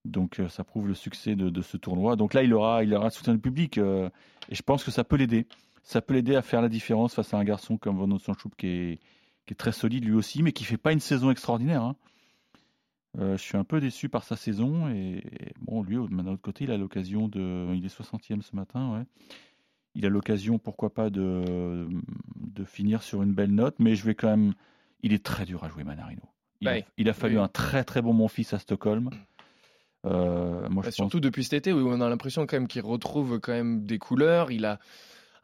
Donc 0.06 0.40
euh, 0.40 0.48
ça 0.48 0.64
prouve 0.64 0.88
le 0.88 0.94
succès 0.94 1.36
de, 1.36 1.50
de 1.50 1.62
ce 1.62 1.78
tournoi. 1.78 2.16
Donc 2.16 2.34
là, 2.34 2.42
il 2.44 2.54
aura, 2.54 2.84
il 2.84 2.94
aura 2.94 3.06
le 3.06 3.12
soutien 3.12 3.34
du 3.34 3.40
public. 3.40 3.78
euh, 3.78 4.10
et 4.50 4.56
je 4.56 4.64
pense 4.64 4.84
que 4.84 4.92
ça 4.92 5.04
peut 5.04 5.18
l'aider. 5.18 5.46
Ça 5.84 6.02
peut 6.02 6.14
l'aider 6.14 6.36
à 6.36 6.42
faire 6.42 6.62
la 6.62 6.70
différence 6.70 7.16
face 7.16 7.34
à 7.34 7.38
un 7.38 7.44
garçon 7.44 7.78
comme 7.78 7.98
Van 7.98 8.18
Sanchoup 8.20 8.50
qui 8.58 8.68
est, 8.68 9.00
qui 9.46 9.54
est 9.54 9.56
très 9.58 9.72
solide 9.72 10.06
lui 10.06 10.14
aussi, 10.14 10.44
mais 10.44 10.52
qui 10.52 10.64
fait 10.64 10.78
pas 10.78 10.92
une 10.92 11.00
saison 11.00 11.32
extraordinaire. 11.32 11.82
hein. 11.84 11.96
Euh, 13.18 13.38
je 13.38 13.42
suis 13.42 13.58
un 13.58 13.64
peu 13.64 13.80
déçu 13.82 14.08
par 14.08 14.24
sa 14.24 14.36
saison. 14.36 14.88
Et, 14.90 15.18
et 15.18 15.54
bon, 15.62 15.82
lui, 15.82 15.96
d'un 16.12 16.28
autre 16.28 16.42
côté, 16.42 16.66
il 16.66 16.72
a 16.72 16.78
l'occasion 16.78 17.28
de. 17.28 17.74
Il 17.74 17.84
est 17.84 17.88
60e 18.00 18.42
ce 18.44 18.56
matin, 18.56 18.94
ouais. 18.94 19.04
Il 19.96 20.06
a 20.06 20.10
l'occasion, 20.10 20.60
pourquoi 20.60 20.94
pas, 20.94 21.10
de, 21.10 21.88
de 22.36 22.64
finir 22.66 23.02
sur 23.02 23.24
une 23.24 23.34
belle 23.34 23.52
note. 23.52 23.76
Mais 23.80 23.96
je 23.96 24.06
vais 24.06 24.14
quand 24.14 24.28
même. 24.30 24.54
Il 25.02 25.12
est 25.14 25.26
très 25.26 25.46
dur 25.46 25.64
à 25.64 25.70
jouer, 25.70 25.84
Manarino. 25.84 26.22
Il, 26.62 26.68
a, 26.68 26.72
Ouais. 26.74 26.86
il 26.98 27.10
a 27.10 27.14
fallu 27.14 27.38
Oui. 27.38 27.44
un 27.44 27.48
très 27.48 27.84
très 27.84 28.02
bon 28.04 28.14
Monfils 28.14 28.54
à 28.54 28.60
Stockholm. 28.60 29.10
Euh, 30.06 30.70
moi, 30.70 30.84
Bah, 30.84 30.90
je 30.92 30.96
pense 30.96 30.96
surtout 30.96 31.20
depuis 31.20 31.44
cet 31.44 31.54
été 31.54 31.74
où 31.74 31.90
on 31.90 32.02
a 32.02 32.10
l'impression 32.10 32.46
quand 32.46 32.58
même 32.58 32.68
qu'il 32.68 32.82
retrouve 32.84 33.40
quand 33.40 33.52
même 33.54 33.86
des 33.86 33.98
couleurs. 33.98 34.52
Il 34.52 34.66
a 34.66 34.80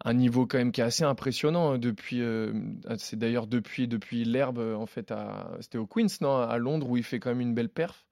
un 0.04 0.14
niveau 0.14 0.46
quand 0.46 0.58
même 0.58 0.72
qui 0.72 0.82
est 0.82 0.84
assez 0.84 1.04
impressionnant 1.04 1.72
hein, 1.74 1.78
depuis. 1.78 2.22
euh, 2.22 2.54
c'est 2.98 3.18
d'ailleurs 3.18 3.48
depuis 3.48 3.88
depuis 3.88 4.26
l'herbe 4.26 4.60
euh, 4.60 4.76
en 4.76 4.86
fait 4.86 5.12
à 5.12 5.52
c'était 5.62 5.78
au 5.78 5.88
Queens 5.88 6.08
non 6.22 6.38
à 6.38 6.58
Londres 6.58 6.90
où 6.90 6.98
il 6.98 7.04
fait 7.04 7.20
quand 7.20 7.30
même 7.30 7.42
une 7.42 7.54
belle 7.54 7.70
perf. 7.70 8.06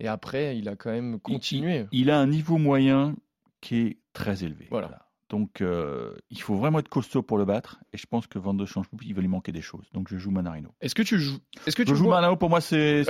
Et 0.00 0.08
après 0.08 0.56
il 0.56 0.68
a 0.68 0.76
quand 0.76 0.90
même 0.90 1.18
continué. 1.20 1.86
Il 1.92 2.10
a 2.10 2.18
un 2.18 2.26
niveau 2.26 2.58
moyen 2.58 3.16
qui 3.60 3.76
est 3.78 3.98
très 4.12 4.44
élevé. 4.44 4.68
Voilà. 4.70 5.08
Donc, 5.28 5.60
euh, 5.60 6.14
il 6.30 6.40
faut 6.40 6.56
vraiment 6.56 6.78
être 6.78 6.88
costaud 6.88 7.22
pour 7.22 7.36
le 7.36 7.44
battre. 7.44 7.80
Et 7.92 7.98
je 7.98 8.06
pense 8.06 8.26
que 8.26 8.38
Van 8.38 8.54
de 8.54 8.64
Chanchoup, 8.64 8.96
il 9.04 9.14
va 9.14 9.20
lui 9.20 9.28
manquer 9.28 9.52
des 9.52 9.60
choses. 9.60 9.86
Donc, 9.92 10.08
je 10.08 10.16
joue 10.16 10.30
Manarino. 10.30 10.70
Est-ce 10.80 10.94
que 10.94 11.02
tu 11.02 11.18
joues 11.18 11.38
Est-ce 11.66 11.76
que 11.76 11.82
Je 11.82 11.88
tu 11.90 11.96
joue 11.96 12.04
vois 12.04 12.14
Manarino, 12.14 12.36
pour 12.38 12.48
moi, 12.48 12.60
c'est 12.62 13.04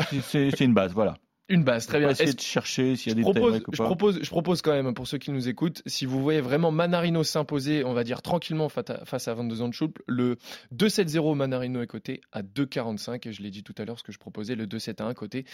une 0.61 0.75
base. 0.75 0.93
Voilà. 0.95 1.17
Une 1.49 1.65
base 1.65 1.87
très 1.87 1.99
bien 1.99 2.11
essayer 2.11 2.33
de 2.33 2.41
chercher 2.41 2.95
s'il 2.97 3.11
y 3.11 3.13
a 3.13 3.15
des 3.15 3.23
propose, 3.23 3.63
je, 3.73 3.83
propose, 3.83 4.19
je 4.23 4.31
propose 4.31 4.63
quand 4.63 4.73
même, 4.73 4.93
pour 4.95 5.09
ceux 5.09 5.19
qui 5.19 5.31
nous 5.31 5.49
écoutent, 5.49 5.83
si 5.87 6.05
vous 6.05 6.21
voyez 6.21 6.41
vraiment 6.41 6.71
Manarino 6.71 7.25
s'imposer, 7.25 7.85
on 7.85 7.95
va 7.95 8.05
dire 8.05 8.23
tranquillement 8.23 8.69
face 8.69 8.91
à, 8.91 9.05
face 9.05 9.29
à 9.29 9.35
22 9.35 9.63
ans 9.63 9.69
de 9.69 9.75
Schulp, 9.75 9.99
le 10.07 10.37
2-7-0 10.75 11.35
Manarino 11.35 11.81
est 11.83 11.87
coté 11.87 12.21
à 12.33 12.43
2,45 12.43 13.29
et 13.29 13.33
je 13.33 13.43
l'ai 13.43 13.51
dit 13.51 13.63
tout 13.63 13.75
à 13.79 13.85
l'heure 13.85 13.99
ce 13.99 14.03
que 14.03 14.13
je 14.13 14.19
proposais, 14.19 14.55
le 14.55 14.67
2-7-1 14.67 15.15
coté 15.15 15.45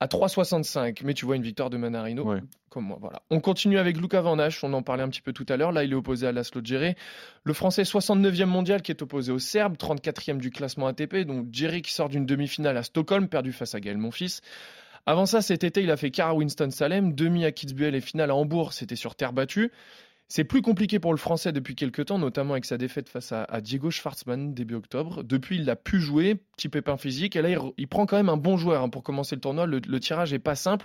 à 0.00 0.06
3,65. 0.06 1.00
Mais 1.04 1.14
tu 1.14 1.24
vois 1.24 1.36
une 1.36 1.42
victoire 1.42 1.70
de 1.70 1.76
Manarino 1.76 2.24
Ouais. 2.24 2.40
comme 2.68 2.84
moi. 2.84 2.98
Voilà. 3.00 3.22
On 3.30 3.40
continue 3.40 3.78
avec 3.78 3.96
Luca 3.96 4.20
Van 4.20 4.38
Hache, 4.38 4.62
on 4.64 4.72
en 4.74 4.82
parlait 4.82 5.02
un 5.02 5.08
petit 5.08 5.22
peu 5.22 5.32
tout 5.32 5.46
à 5.48 5.56
l'heure. 5.56 5.72
Là, 5.72 5.84
il 5.84 5.92
est 5.92 5.96
opposé 5.96 6.26
à 6.26 6.32
Laszlo 6.32 6.60
Djere. 6.62 6.94
Le 7.44 7.52
français 7.54 7.84
69e 7.84 8.44
mondial 8.44 8.82
qui 8.82 8.92
est 8.92 9.00
opposé 9.02 9.32
au 9.32 9.38
Serbe, 9.38 9.76
34e 9.76 10.38
du 10.38 10.50
classement 10.50 10.86
ATP. 10.88 11.24
Donc 11.24 11.46
Djere 11.52 11.80
qui 11.80 11.92
sort 11.92 12.08
d'une 12.08 12.26
demi-finale 12.26 12.76
à 12.76 12.82
Stockholm, 12.82 13.28
perdu 13.28 13.52
face 13.52 13.74
à 13.74 13.80
Gaël 13.80 13.96
Monfils. 13.98 14.40
Avant 15.08 15.24
ça, 15.24 15.40
cet 15.40 15.64
été, 15.64 15.82
il 15.82 15.90
a 15.90 15.96
fait 15.96 16.10
quart 16.10 16.36
Winston-Salem, 16.36 17.14
demi 17.14 17.46
à 17.46 17.50
Kitzbühel 17.50 17.94
et 17.94 18.02
finale 18.02 18.30
à 18.30 18.34
Hambourg, 18.34 18.74
c'était 18.74 18.94
sur 18.94 19.14
terre 19.14 19.32
battue. 19.32 19.72
C'est 20.28 20.44
plus 20.44 20.60
compliqué 20.60 20.98
pour 20.98 21.14
le 21.14 21.16
Français 21.16 21.50
depuis 21.50 21.74
quelques 21.74 22.04
temps, 22.04 22.18
notamment 22.18 22.52
avec 22.52 22.66
sa 22.66 22.76
défaite 22.76 23.08
face 23.08 23.32
à, 23.32 23.46
Diego 23.62 23.90
Schwartzmann 23.90 24.52
début 24.52 24.74
octobre. 24.74 25.24
Depuis, 25.24 25.56
il 25.56 25.64
n'a 25.64 25.76
plus 25.76 26.02
joué, 26.02 26.34
petit 26.34 26.68
pépin 26.68 26.98
physique, 26.98 27.36
et 27.36 27.40
là, 27.40 27.48
il, 27.48 27.56
re- 27.56 27.72
il 27.78 27.88
prend 27.88 28.04
quand 28.04 28.18
même 28.18 28.28
un 28.28 28.36
bon 28.36 28.58
joueur 28.58 28.82
hein, 28.82 28.90
pour 28.90 29.02
commencer 29.02 29.34
le 29.34 29.40
tournoi. 29.40 29.64
Le, 29.64 29.80
tirage 29.98 30.34
est 30.34 30.38
pas 30.38 30.56
simple. 30.56 30.84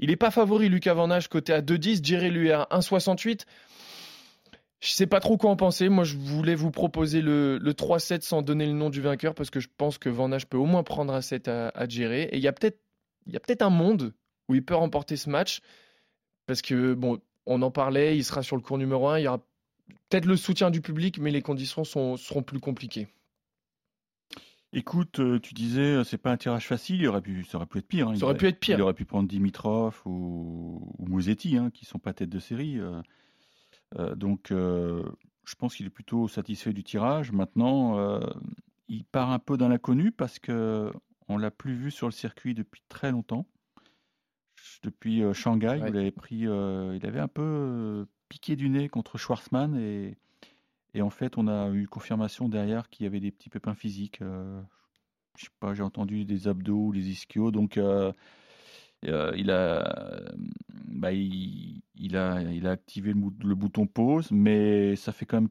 Il 0.00 0.08
n'est 0.10 0.16
pas 0.16 0.32
favori, 0.32 0.68
Lucas 0.68 0.94
Van 0.94 1.08
côté 1.30 1.52
à 1.52 1.62
2,10, 1.62 2.04
Jerry 2.04 2.30
lui 2.30 2.50
à 2.50 2.66
1,68. 2.72 3.42
Je 4.80 4.88
sais 4.88 5.06
pas 5.06 5.20
trop 5.20 5.36
quoi 5.36 5.48
en 5.48 5.54
penser. 5.54 5.88
Moi, 5.88 6.02
je 6.02 6.16
voulais 6.16 6.56
vous 6.56 6.72
proposer 6.72 7.20
le, 7.20 7.58
le 7.58 7.72
3-7 7.72 8.22
sans 8.22 8.42
donner 8.42 8.66
le 8.66 8.72
nom 8.72 8.90
du 8.90 9.00
vainqueur 9.00 9.36
parce 9.36 9.50
que 9.50 9.60
je 9.60 9.68
pense 9.78 9.96
que 9.96 10.08
Van 10.08 10.32
Hache 10.32 10.46
peut 10.46 10.58
au 10.58 10.66
moins 10.66 10.82
prendre 10.82 11.14
un 11.14 11.20
7 11.20 11.46
à, 11.46 11.68
à. 11.68 11.84
Et 11.84 12.30
il 12.32 12.40
y 12.40 12.48
a 12.48 12.52
peut-être 12.52 12.80
il 13.30 13.34
y 13.34 13.36
a 13.36 13.40
peut-être 13.40 13.62
un 13.62 13.70
monde 13.70 14.12
où 14.48 14.54
il 14.54 14.64
peut 14.64 14.74
remporter 14.74 15.16
ce 15.16 15.30
match 15.30 15.60
parce 16.46 16.62
que 16.62 16.94
bon, 16.94 17.20
on 17.46 17.62
en 17.62 17.70
parlait, 17.70 18.16
il 18.16 18.24
sera 18.24 18.42
sur 18.42 18.56
le 18.56 18.62
cours 18.62 18.76
numéro 18.78 19.08
1, 19.08 19.18
il 19.20 19.22
y 19.24 19.28
aura 19.28 19.38
peut-être 20.08 20.26
le 20.26 20.36
soutien 20.36 20.70
du 20.70 20.80
public, 20.80 21.18
mais 21.18 21.30
les 21.30 21.42
conditions 21.42 21.84
sont, 21.84 22.16
seront 22.16 22.42
plus 22.42 22.60
compliquées. 22.60 23.08
Écoute, 24.72 25.18
euh, 25.18 25.40
tu 25.40 25.52
disais, 25.54 25.80
euh, 25.96 26.04
c'est 26.04 26.18
pas 26.18 26.30
un 26.30 26.36
tirage 26.36 26.66
facile. 26.68 27.00
Il 27.00 27.08
aurait 27.08 27.22
pu, 27.22 27.44
ça 27.44 27.56
aurait 27.58 27.66
pu 27.66 27.78
être 27.78 27.88
pire. 27.88 28.08
hein. 28.08 28.12
Il 28.14 28.20
Ça 28.20 28.26
aurait 28.26 28.36
pu 28.36 28.46
être 28.46 28.60
pire. 28.60 28.78
Il 28.78 28.82
aurait 28.82 28.94
pu 28.94 29.04
prendre 29.04 29.28
Dimitrov 29.28 30.00
ou, 30.04 30.94
ou 30.98 31.06
Musetti, 31.06 31.56
hein, 31.56 31.70
qui 31.70 31.84
sont 31.86 31.98
pas 31.98 32.12
tête 32.12 32.28
de 32.30 32.38
série. 32.38 32.78
euh. 32.78 33.00
Euh, 33.98 34.14
donc, 34.14 34.52
euh, 34.52 35.02
je 35.44 35.54
pense 35.56 35.74
qu'il 35.74 35.86
est 35.86 35.90
plutôt 35.90 36.28
satisfait 36.28 36.72
du 36.72 36.84
tirage. 36.84 37.32
Maintenant, 37.32 37.98
euh, 37.98 38.20
il 38.88 39.04
part 39.04 39.30
un 39.32 39.40
peu 39.40 39.56
dans 39.56 39.68
l'inconnu 39.68 40.12
parce 40.12 40.38
que 40.38 40.92
on 41.30 41.38
l'a 41.38 41.50
plus 41.50 41.74
vu 41.74 41.90
sur 41.90 42.06
le 42.06 42.12
circuit 42.12 42.54
depuis 42.54 42.82
très 42.88 43.10
longtemps. 43.10 43.46
Depuis 44.82 45.22
euh, 45.22 45.32
Shanghai, 45.32 45.78
où 45.82 45.82
Ouais. 45.82 45.90
il 45.90 45.96
avait 45.96 46.10
pris, 46.10 46.46
euh, 46.46 46.96
il 46.96 47.06
avait 47.06 47.20
un 47.20 47.28
peu 47.28 47.42
euh, 47.42 48.04
piqué 48.28 48.56
du 48.56 48.68
nez 48.68 48.88
contre 48.88 49.18
Schwarzman 49.18 49.76
et, 49.76 50.16
et 50.94 51.02
en 51.02 51.10
fait, 51.10 51.38
on 51.38 51.48
a 51.48 51.70
eu 51.70 51.86
confirmation 51.86 52.48
derrière 52.48 52.88
qu'il 52.90 53.04
y 53.04 53.06
avait 53.06 53.20
des 53.20 53.30
petits 53.30 53.50
pépins 53.50 53.74
physiques. 53.74 54.18
je 54.20 55.44
sais 55.44 55.50
pas, 55.60 55.74
j'ai 55.74 55.82
entendu 55.82 56.24
des 56.24 56.48
abdos, 56.48 56.92
les 56.92 57.08
ischios, 57.10 57.50
donc. 57.50 57.78
euh, 57.78 58.12
il 59.36 59.50
a, 59.50 60.22
bah, 60.88 61.12
il, 61.12 61.82
il 61.94 62.16
a, 62.16 62.42
il 62.42 62.66
a 62.66 62.72
activé 62.72 63.12
le, 63.12 63.20
le 63.42 63.54
bouton 63.54 63.86
pause, 63.86 64.30
mais 64.30 64.96
ça 64.96 65.12
fait 65.12 65.26
quand 65.26 65.40
même 65.40 65.50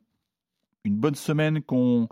une 0.83 0.97
bonne 0.97 1.15
semaine 1.15 1.61
qu'on 1.61 2.07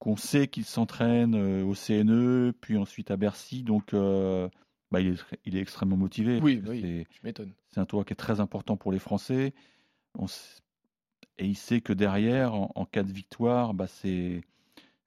qu'on 0.00 0.16
sait 0.16 0.48
qu'il 0.48 0.64
s'entraîne 0.64 1.34
euh, 1.36 1.62
au 1.62 1.74
CNE, 1.74 2.52
puis 2.60 2.76
ensuite 2.76 3.12
à 3.12 3.16
Bercy, 3.16 3.62
donc 3.62 3.94
euh, 3.94 4.48
bah, 4.90 5.00
il, 5.00 5.08
est, 5.08 5.24
il 5.44 5.56
est 5.56 5.60
extrêmement 5.60 5.96
motivé. 5.96 6.40
Oui, 6.42 6.60
oui. 6.66 7.06
Je 7.10 7.20
m'étonne. 7.22 7.52
c'est 7.70 7.78
un 7.78 7.84
tournoi 7.86 8.04
qui 8.04 8.14
est 8.14 8.16
très 8.16 8.40
important 8.40 8.76
pour 8.76 8.90
les 8.90 8.98
Français. 8.98 9.54
On 10.18 10.26
et 11.38 11.46
il 11.46 11.56
sait 11.56 11.80
que 11.80 11.92
derrière, 11.92 12.54
en, 12.54 12.70
en 12.74 12.84
cas 12.84 13.02
de 13.02 13.12
victoire, 13.12 13.72
bah 13.72 13.86
c'est 13.86 14.42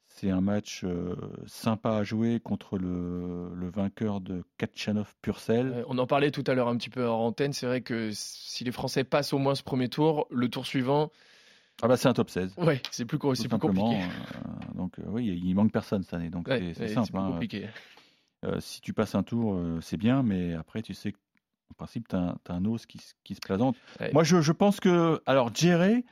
c'est 0.05 0.29
un 0.29 0.41
match 0.41 0.81
euh, 0.83 1.15
sympa 1.47 1.95
à 1.97 2.03
jouer 2.03 2.39
contre 2.39 2.77
le, 2.77 3.51
le 3.55 3.69
vainqueur 3.69 4.21
de 4.21 4.43
Katchanov 4.57 5.15
Purcell. 5.23 5.73
Euh, 5.73 5.83
On 5.87 5.97
en 5.97 6.05
parlait 6.05 6.29
tout 6.29 6.43
à 6.45 6.53
l'heure 6.53 6.67
un 6.67 6.77
petit 6.77 6.91
peu 6.91 7.09
en 7.09 7.19
antenne. 7.25 7.51
C'est 7.51 7.65
vrai 7.65 7.81
que 7.81 8.11
si 8.13 8.63
les 8.63 8.71
Français 8.71 9.03
passent 9.03 9.33
au 9.33 9.39
moins 9.39 9.55
ce 9.55 9.63
premier 9.63 9.89
tour, 9.89 10.27
le 10.29 10.49
tour 10.49 10.67
suivant, 10.67 11.11
Ah 11.81 11.87
bah 11.87 11.97
c'est 11.97 12.07
un 12.07 12.13
top 12.13 12.29
16. 12.29 12.53
ouais, 12.57 12.81
c'est 12.91 13.05
plus, 13.05 13.17
c'est 13.35 13.47
plus 13.47 13.57
compliqué. 13.59 14.01
Euh, 14.01 14.73
donc 14.75 14.99
euh, 14.99 15.03
oui, 15.07 15.41
il 15.43 15.53
manque 15.55 15.71
personne 15.71 16.03
cette 16.03 16.13
année. 16.13 16.29
Donc 16.29 16.47
Ouais, 16.47 16.73
c'est- 16.73 16.81
ouais, 16.81 16.87
simple. 16.89 17.17
hein. 17.17 17.31
compliqué. 17.31 17.67
Euh, 18.45 18.59
si 18.59 18.81
tu 18.81 18.93
passes 18.93 19.15
un 19.15 19.23
tour, 19.23 19.55
euh, 19.55 19.79
c'est 19.81 19.97
bien, 19.97 20.21
mais 20.21 20.53
après, 20.53 20.81
tu 20.81 20.93
sais 20.93 21.13
qu'en 21.13 21.73
principe, 21.77 22.07
tu 22.09 22.15
as, 22.15 22.35
un 22.49 22.65
os 22.65 22.85
qui, 22.85 22.99
se 22.99 23.39
présente. 23.41 23.75
Ouais. 23.99 24.11
Moi, 24.13 24.23
je, 24.23 24.41
je 24.41 24.51
pense 24.51 24.79
que. 24.79 25.21
Alors, 25.25 25.53
Djéré, 25.53 26.03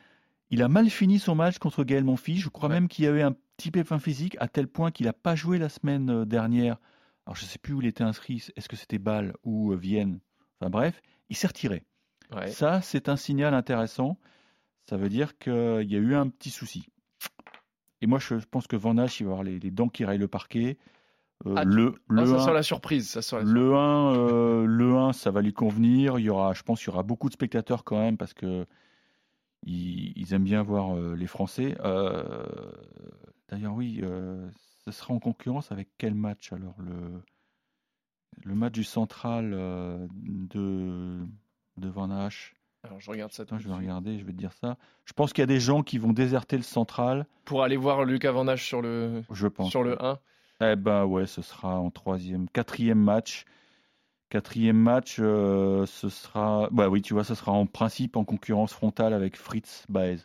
il 0.50 0.64
a 0.64 0.68
mal 0.68 0.90
fini 0.90 1.20
son 1.20 1.36
match 1.36 1.58
contre 1.58 1.84
Gaël 1.84 2.04
Monfils. 2.04 2.40
Je 2.40 2.50
crois 2.50 2.70
même 2.70 2.88
qu'il 2.88 3.06
y 3.06 3.08
avait 3.08 3.22
un 3.22 3.36
petit 3.58 3.72
pépin 3.72 4.00
physique, 4.00 4.38
à 4.40 4.48
tel 4.48 4.68
point 4.68 4.92
qu'il 4.92 5.06
n'a 5.06 5.14
pas 5.14 5.36
joué 5.36 5.58
la 5.58 5.70
semaine 5.70 6.26
dernière. 6.26 6.78
Alors, 7.26 7.36
je 7.36 7.44
ne 7.44 7.48
sais 7.50 7.60
plus 7.60 7.74
où 7.74 7.82
il 7.82 7.88
était 7.88 8.04
inscrit. 8.04 8.48
Est-ce 8.56 8.68
que 8.68 8.76
c'était 8.76 8.98
Bâle 8.98 9.34
ou 9.44 9.74
Vienne? 9.76 10.20
Enfin, 10.60 10.70
bref, 10.70 11.02
il 11.30 11.36
s'est 11.36 11.48
retiré. 11.48 11.84
Ça, 12.48 12.82
c'est 12.82 13.10
un 13.10 13.18
signal 13.18 13.54
intéressant. 13.54 14.18
Ça 14.90 14.98
veut 14.98 15.10
dire 15.10 15.38
qu'il 15.38 15.54
y 15.90 15.96
a 15.96 16.00
eu 16.00 16.16
un 16.16 16.28
petit 16.30 16.50
souci. 16.50 16.86
Et 18.02 18.08
moi, 18.08 18.20
je 18.20 18.36
pense 18.50 18.68
que 18.68 18.76
Van 18.76 18.98
Hache, 18.98 19.20
il 19.20 19.26
va 19.26 19.32
avoir 19.32 19.44
les, 19.44 19.60
les 19.60 19.72
dents 19.72 19.90
qui 19.90 20.06
raillent 20.06 20.18
le 20.18 20.28
parquet. 20.28 20.78
Euh, 21.46 21.54
Ah, 21.56 21.64
le, 21.64 21.96
Non, 22.10 22.24
le 22.24 22.26
ça 22.26 22.36
1, 22.36 22.40
sent 22.46 22.54
la 22.54 22.64
surprise. 22.64 23.10
Ça 23.10 23.22
sent 23.22 23.38
la 23.38 23.44
le 23.44 23.76
1, 23.76 24.16
euh, 24.16 24.66
le 24.68 24.96
1, 24.98 25.14
ça 25.14 25.32
va 25.32 25.42
lui 25.42 25.54
convenir. 25.54 26.20
Il 26.20 26.26
y 26.26 26.30
aura, 26.30 26.54
je 26.54 26.64
pense 26.64 26.80
qu'il 26.80 26.88
y 26.88 26.94
aura 26.94 27.04
beaucoup 27.04 27.30
de 27.30 27.34
spectateurs 27.34 27.84
quand 27.84 28.00
même 28.00 28.18
parce 28.18 28.34
que 28.34 28.66
ils, 29.64 30.14
ils 30.18 30.34
aiment 30.34 30.44
bien 30.44 30.64
voir 30.64 30.96
euh, 30.96 31.16
les 31.16 31.28
Français. 31.28 31.76
D'ailleurs, 33.50 33.76
oui, 33.76 34.02
ce 34.86 34.92
sera 34.92 35.14
en 35.14 35.20
concurrence 35.20 35.72
avec 35.72 35.90
quel 35.98 36.16
match 36.16 36.54
alors 36.54 36.76
le, 36.82 37.22
le 38.44 38.56
match 38.56 38.72
du 38.72 38.84
central 38.84 39.52
de, 39.52 41.20
de 41.78 41.90
Van 41.90 42.10
Hache? 42.10 42.56
Alors, 42.84 43.00
je 43.00 43.12
regarde 43.12 43.32
ça 43.32 43.44
Attends, 43.44 43.60
je 43.60 43.68
vais 43.68 43.74
regarder, 43.76 44.18
je 44.18 44.26
vais 44.26 44.32
te 44.32 44.38
dire 44.38 44.54
ça. 44.54 44.76
Je 45.06 45.14
pense 45.14 45.34
qu'il 45.34 45.42
y 45.42 45.44
a 45.44 45.48
des 45.48 45.60
gens 45.60 45.84
qui 45.84 45.98
vont 46.00 46.14
déserter 46.14 46.58
le 46.58 46.64
central. 46.64 47.28
Pour 47.46 47.64
aller 47.64 47.78
voir 47.78 48.04
Lucas 48.06 48.32
Van 48.32 48.48
Hache 48.48 48.66
sur 48.66 48.82
le, 48.82 49.22
Je 49.32 49.48
pense. 49.48 49.70
sur 49.70 49.84
le 49.84 50.04
1. 50.04 50.20
Eh 50.64 50.76
ben 50.76 51.06
ouais, 51.06 51.26
ce 51.28 51.42
sera 51.42 51.80
en 51.80 51.90
troisième, 51.92 52.50
quatrième 52.50 53.00
match. 53.00 53.46
Quatrième 54.30 54.78
match, 54.78 55.18
euh, 55.20 55.86
ce 55.86 56.08
sera, 56.10 56.70
bah 56.72 56.88
oui, 56.88 57.02
tu 57.02 57.14
vois, 57.14 57.24
ce 57.24 57.36
sera 57.36 57.52
en 57.52 57.66
principe 57.66 58.16
en 58.16 58.24
concurrence 58.24 58.72
frontale 58.74 59.14
avec 59.14 59.36
Fritz 59.36 59.86
Baez. 59.90 60.18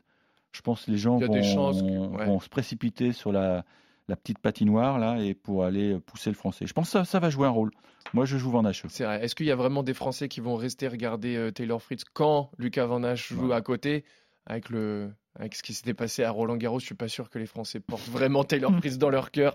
Je 0.52 0.60
pense 0.62 0.84
que 0.84 0.90
les 0.92 0.96
gens 0.98 1.18
vont, 1.18 1.26
que- 1.28 2.16
ouais. 2.16 2.26
vont 2.26 2.38
se 2.40 2.48
précipiter 2.48 3.12
sur 3.12 3.32
la, 3.32 3.64
la 4.08 4.16
petite 4.16 4.38
patinoire 4.38 4.98
là 4.98 5.18
et 5.18 5.34
pour 5.34 5.64
aller 5.64 5.98
pousser 6.00 6.30
le 6.30 6.36
français. 6.36 6.66
Je 6.66 6.72
pense 6.72 6.86
que 6.86 6.92
ça, 6.92 7.04
ça 7.04 7.18
va 7.20 7.30
jouer 7.30 7.46
un 7.46 7.50
rôle. 7.50 7.70
Moi, 8.14 8.25
je 8.25 8.38
joue 8.38 8.50
Van. 8.52 8.62
C'est 8.72 9.04
vrai. 9.04 9.25
Est-ce 9.25 9.34
qu'il 9.34 9.46
y 9.46 9.50
a 9.50 9.56
vraiment 9.56 9.82
des 9.82 9.94
Français 9.94 10.28
qui 10.28 10.40
vont 10.40 10.54
rester 10.54 10.86
regarder 10.86 11.36
euh, 11.36 11.50
Taylor 11.50 11.82
Fritz 11.82 12.04
quand 12.04 12.50
Lucas 12.56 12.86
Van 12.86 13.14
joue 13.16 13.48
Ouais. 13.48 13.54
à 13.54 13.60
côté? 13.60 14.04
Avec 14.46 14.70
le 14.70 15.10
avec 15.38 15.54
ce 15.56 15.62
qui 15.62 15.75
s'était 15.75 15.92
passé 15.92 16.22
à 16.22 16.30
Roland 16.30 16.56
Garros, 16.56 16.78
je 16.78 16.86
suis 16.86 16.94
pas 16.94 17.08
sûr 17.08 17.28
que 17.28 17.38
les 17.38 17.44
Français 17.46 17.80
portent 17.80 18.08
vraiment 18.08 18.42
Taylor 18.44 18.72
Fritz 18.78 18.96
dans 18.96 19.10
leur 19.10 19.32
cœur. 19.32 19.54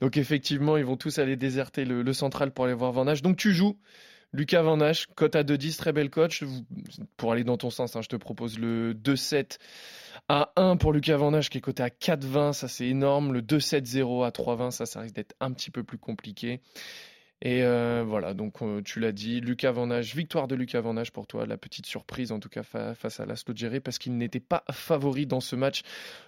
Donc 0.00 0.16
effectivement, 0.16 0.76
ils 0.76 0.84
vont 0.84 0.96
tous 0.96 1.18
aller 1.20 1.36
déserter 1.36 1.84
le, 1.84 2.02
le 2.02 2.12
central 2.12 2.50
pour 2.50 2.64
aller 2.66 2.74
voir 2.74 2.90
Van 2.92 3.06
Hache. 3.06 3.22
Donc 3.22 3.36
tu 3.36 3.52
joues 3.52 3.78
Lucas 4.32 4.62
Van 4.62 4.78
cote 5.14 5.36
à 5.36 5.42
2-10, 5.42 5.76
très 5.76 5.92
belle 5.92 6.10
coach. 6.10 6.42
Pour 7.16 7.32
aller 7.32 7.44
dans 7.44 7.56
ton 7.58 7.70
sens, 7.70 7.96
hein, 7.96 8.02
je 8.02 8.08
te 8.08 8.16
propose 8.16 8.58
le 8.58 8.94
2-7 8.94 9.58
à 10.28 10.52
1 10.56 10.76
pour 10.76 10.92
Lucas 10.92 11.16
Van 11.16 11.38
qui 11.40 11.58
est 11.58 11.60
coté 11.60 11.82
à 11.82 11.88
4-20, 11.88 12.52
ça 12.52 12.68
c'est 12.68 12.86
énorme. 12.86 13.32
Le 13.32 13.42
2-7-0 13.42 14.24
à 14.24 14.30
3-20, 14.30 14.70
ça, 14.70 14.86
ça 14.86 15.00
risque 15.00 15.14
d'être 15.14 15.34
un 15.40 15.52
petit 15.52 15.70
peu 15.70 15.84
plus 15.84 15.98
compliqué. 15.98 16.60
Et 17.44 17.64
euh, 17.64 18.04
voilà, 18.06 18.34
donc 18.34 18.62
euh, 18.62 18.82
tu 18.82 19.00
l'as 19.00 19.10
dit, 19.10 19.40
Lucas 19.40 19.72
Van 19.72 19.90
Hache, 19.90 20.14
victoire 20.14 20.46
de 20.46 20.54
Lucas 20.54 20.80
Van 20.80 20.96
Hache 20.96 21.10
pour 21.10 21.26
toi, 21.26 21.44
la 21.44 21.56
petite 21.56 21.86
surprise 21.86 22.30
en 22.30 22.38
tout 22.38 22.48
cas 22.48 22.62
fa- 22.62 22.94
face 22.94 23.18
à 23.18 23.26
Laszlo 23.26 23.52
Djere 23.52 23.80
parce 23.82 23.98
qu'il 23.98 24.16
n'était 24.16 24.38
pas 24.38 24.62
favori 24.70 25.26
dans 25.26 25.40
ce 25.40 25.56
match, 25.56 25.82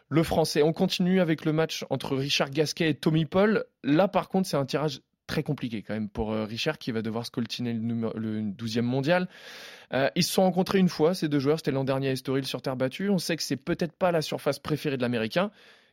le 0.09 0.25
français. 0.25 0.63
On 0.65 0.73
continue 0.73 1.21
avec 1.21 1.45
le 1.45 1.53
match 1.53 1.85
entre 1.89 2.17
Richard 2.17 2.51
Gasquet 2.51 2.91
et 2.91 2.95
Tommy 2.95 3.27
Paul. 3.27 3.65
Là 3.85 4.09
par 4.09 4.29
contre, 4.29 4.49
c'est 4.49 4.57
un 4.57 4.67
tirage 4.67 5.03
très 5.27 5.43
compliqué 5.43 5.83
quand 5.83 5.95
même 5.95 6.09
pour 6.09 6.33
euh, 6.33 6.45
Richard 6.45 6.79
qui 6.79 6.93
va 6.93 7.03
devoir 7.03 7.27
scoltiner 7.27 7.73
le, 7.73 8.11
le 8.15 8.41
12e 8.43 8.83
mondial. 8.83 9.29
Euh, 9.93 10.09
ils 10.15 10.23
se 10.23 10.33
sont 10.33 10.43
rencontrés 10.43 10.79
une 10.79 10.89
fois, 10.89 11.15
ces 11.15 11.29
deux 11.29 11.39
joueurs, 11.39 11.59
c'était 11.59 11.71
l'an 11.71 11.85
dernier 11.85 12.09
à 12.09 12.13
Estoril 12.13 12.47
sur 12.47 12.63
terre 12.63 12.77
battue. 12.77 13.11
On 13.11 13.19
sait 13.19 13.37
que 13.37 13.43
c'est 13.43 13.57
peut-être 13.57 13.93
pas 13.93 14.13
la 14.13 14.23
surface 14.23 14.59
préférée 14.59 14.97
de 14.97 15.03
l'Américain. 15.03 15.51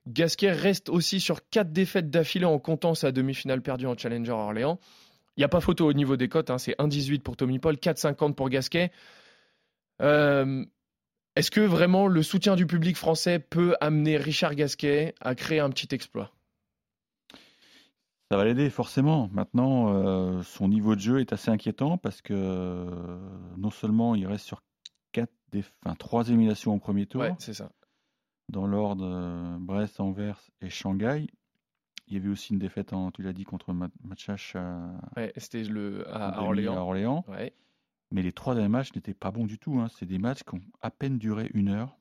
Gasquet 0.08 0.52
reste 0.52 0.90
aussi 0.90 1.20
sur 1.20 1.48
quatre 1.50 1.72
défaites 1.72 2.10
d'affilée 2.10 2.46
en 2.46 2.58
comptant 2.60 2.96
sa 2.96 3.12
demi-finale 3.12 3.62
perdue 3.62 3.86
en 3.86 3.96
Challenger 3.96 4.32
à 4.32 4.36
Orléans. 4.36 4.80
Il 5.38 5.42
n'y 5.42 5.46
a 5.46 5.50
pas 5.50 5.62
photo 5.62 5.88
au 5.88 5.94
niveau 5.94 6.18
des 6.18 6.28
cotes, 6.28 6.50
hein, 6.50 6.58
c'est 6.58 6.76
1,18 6.78 7.22
pour 7.22 7.38
Tommy 7.38 7.60
Paul, 7.60 7.76
4,50 7.76 8.34
pour 8.34 8.50
Gasquet. 8.50 8.92
Euh, 10.02 10.66
Est-ce 11.36 11.52
que 11.52 11.62
vraiment 11.62 12.08
le 12.08 12.24
soutien 12.24 12.56
du 12.56 12.66
public 12.66 12.98
français 12.98 13.40
peut 13.40 13.76
amener 13.80 14.18
Richard 14.18 14.56
Gasquet 14.56 15.14
à 15.22 15.36
créer 15.36 15.60
un 15.60 15.70
petit 15.70 15.94
exploit? 15.94 16.32
Ça 18.32 18.38
va 18.38 18.46
l'aider 18.46 18.70
forcément. 18.70 19.28
Maintenant, 19.34 19.94
euh, 19.94 20.42
son 20.44 20.70
niveau 20.70 20.96
de 20.96 21.02
jeu 21.02 21.20
est 21.20 21.34
assez 21.34 21.52
inquiétant 21.52 21.98
parce 21.98 22.22
que 22.22 22.34
euh, 22.34 23.20
non 23.58 23.72
seulement 23.72 24.16
il 24.16 24.26
reste 24.26 24.46
sur 24.46 24.64
quatre 25.12 25.34
déf- 25.52 25.74
enfin, 25.86 25.96
trois 25.96 26.26
éliminations 26.30 26.74
au 26.74 26.80
premier 26.80 27.06
tour, 27.08 27.20
Ouais, 27.24 27.36
c'est 27.40 27.54
ça. 27.54 27.74
dans 28.48 28.66
l'ordre 28.68 29.04
euh, 29.06 29.58
Brest, 29.60 30.00
Anvers 30.00 30.40
et 30.62 30.70
Shanghai. 30.70 31.28
Il 32.08 32.14
y 32.14 32.18
avait 32.18 32.30
aussi 32.30 32.54
une 32.54 32.60
défaite, 32.60 32.94
en, 32.94 33.12
tu 33.12 33.22
l'as 33.22 33.34
dit, 33.34 33.44
contre 33.44 33.74
Ma- 33.74 33.90
Matchach 34.06 34.56
à, 34.56 34.94
Ouais, 35.18 35.34
C'était 35.36 35.66
le 35.66 36.08
à, 36.10 36.42
Orléans. 36.42 36.78
à 36.78 36.80
Orléans. 36.80 37.26
Ouais. 37.28 37.54
Mais 38.12 38.22
les 38.22 38.32
trois 38.32 38.56
derniers 38.56 38.70
matchs 38.70 38.96
n'étaient 38.96 39.14
pas 39.14 39.32
bons 39.32 39.46
du 39.46 39.60
tout. 39.60 39.78
hein. 39.78 39.88
C'est 39.98 40.06
des 40.06 40.20
matchs 40.20 40.44
qui 40.44 40.56
ont 40.56 40.62
à 40.82 40.90
peine 40.90 41.18
duré 41.18 41.52
une 41.54 41.68
heure. 41.68 41.98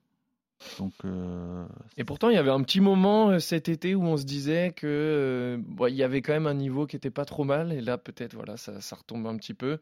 Donc, 0.79 0.93
euh, 1.05 1.65
Et 1.97 2.05
pourtant, 2.05 2.29
il 2.29 2.35
y 2.35 2.39
avait 2.39 2.51
un 2.51 2.63
petit 2.63 2.81
moment 2.81 3.31
euh, 3.31 3.39
cet 3.39 3.69
été 3.69 3.95
où 3.95 4.03
on 4.05 4.17
se 4.17 4.25
disait 4.25 4.73
que 4.77 4.87
euh, 4.87 5.57
bon, 5.61 5.87
il 5.87 5.95
y 5.95 6.03
avait 6.03 6.23
quand 6.23 6.33
même 6.33 6.47
un 6.47 6.55
niveau 6.55 6.87
qui 6.87 6.97
était 6.97 7.11
pas 7.11 7.25
trop 7.25 7.45
mal. 7.45 7.73
Et 7.73 7.81
là, 7.81 7.99
peut-être, 7.99 8.35
voilà, 8.35 8.57
ça, 8.57 8.81
ça 8.81 8.97
retombe 8.97 9.27
un 9.27 9.37
petit 9.37 9.55
peu. 9.55 9.79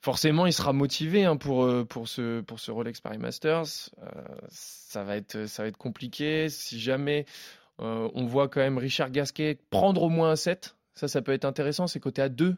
Forcément, 0.00 0.46
il 0.46 0.52
sera 0.52 0.72
motivé 0.72 1.24
hein, 1.24 1.36
pour, 1.36 1.68
pour, 1.88 2.06
ce, 2.06 2.40
pour 2.40 2.60
ce 2.60 2.70
Rolex 2.70 3.00
Paris 3.00 3.18
Masters. 3.18 3.90
Euh, 4.00 4.10
ça, 4.48 5.02
va 5.02 5.16
être, 5.16 5.46
ça 5.46 5.62
va 5.64 5.68
être 5.68 5.76
compliqué. 5.76 6.48
Si 6.48 6.78
jamais 6.78 7.26
euh, 7.80 8.08
on 8.14 8.24
voit 8.24 8.48
quand 8.48 8.60
même 8.60 8.78
Richard 8.78 9.10
Gasquet 9.10 9.58
prendre 9.70 10.02
au 10.02 10.08
moins 10.08 10.30
un 10.30 10.36
7, 10.36 10.76
ça, 10.94 11.08
ça 11.08 11.20
peut 11.20 11.32
être 11.32 11.44
intéressant. 11.44 11.88
C'est 11.88 11.98
coté 11.98 12.22
à 12.22 12.28
2. 12.28 12.56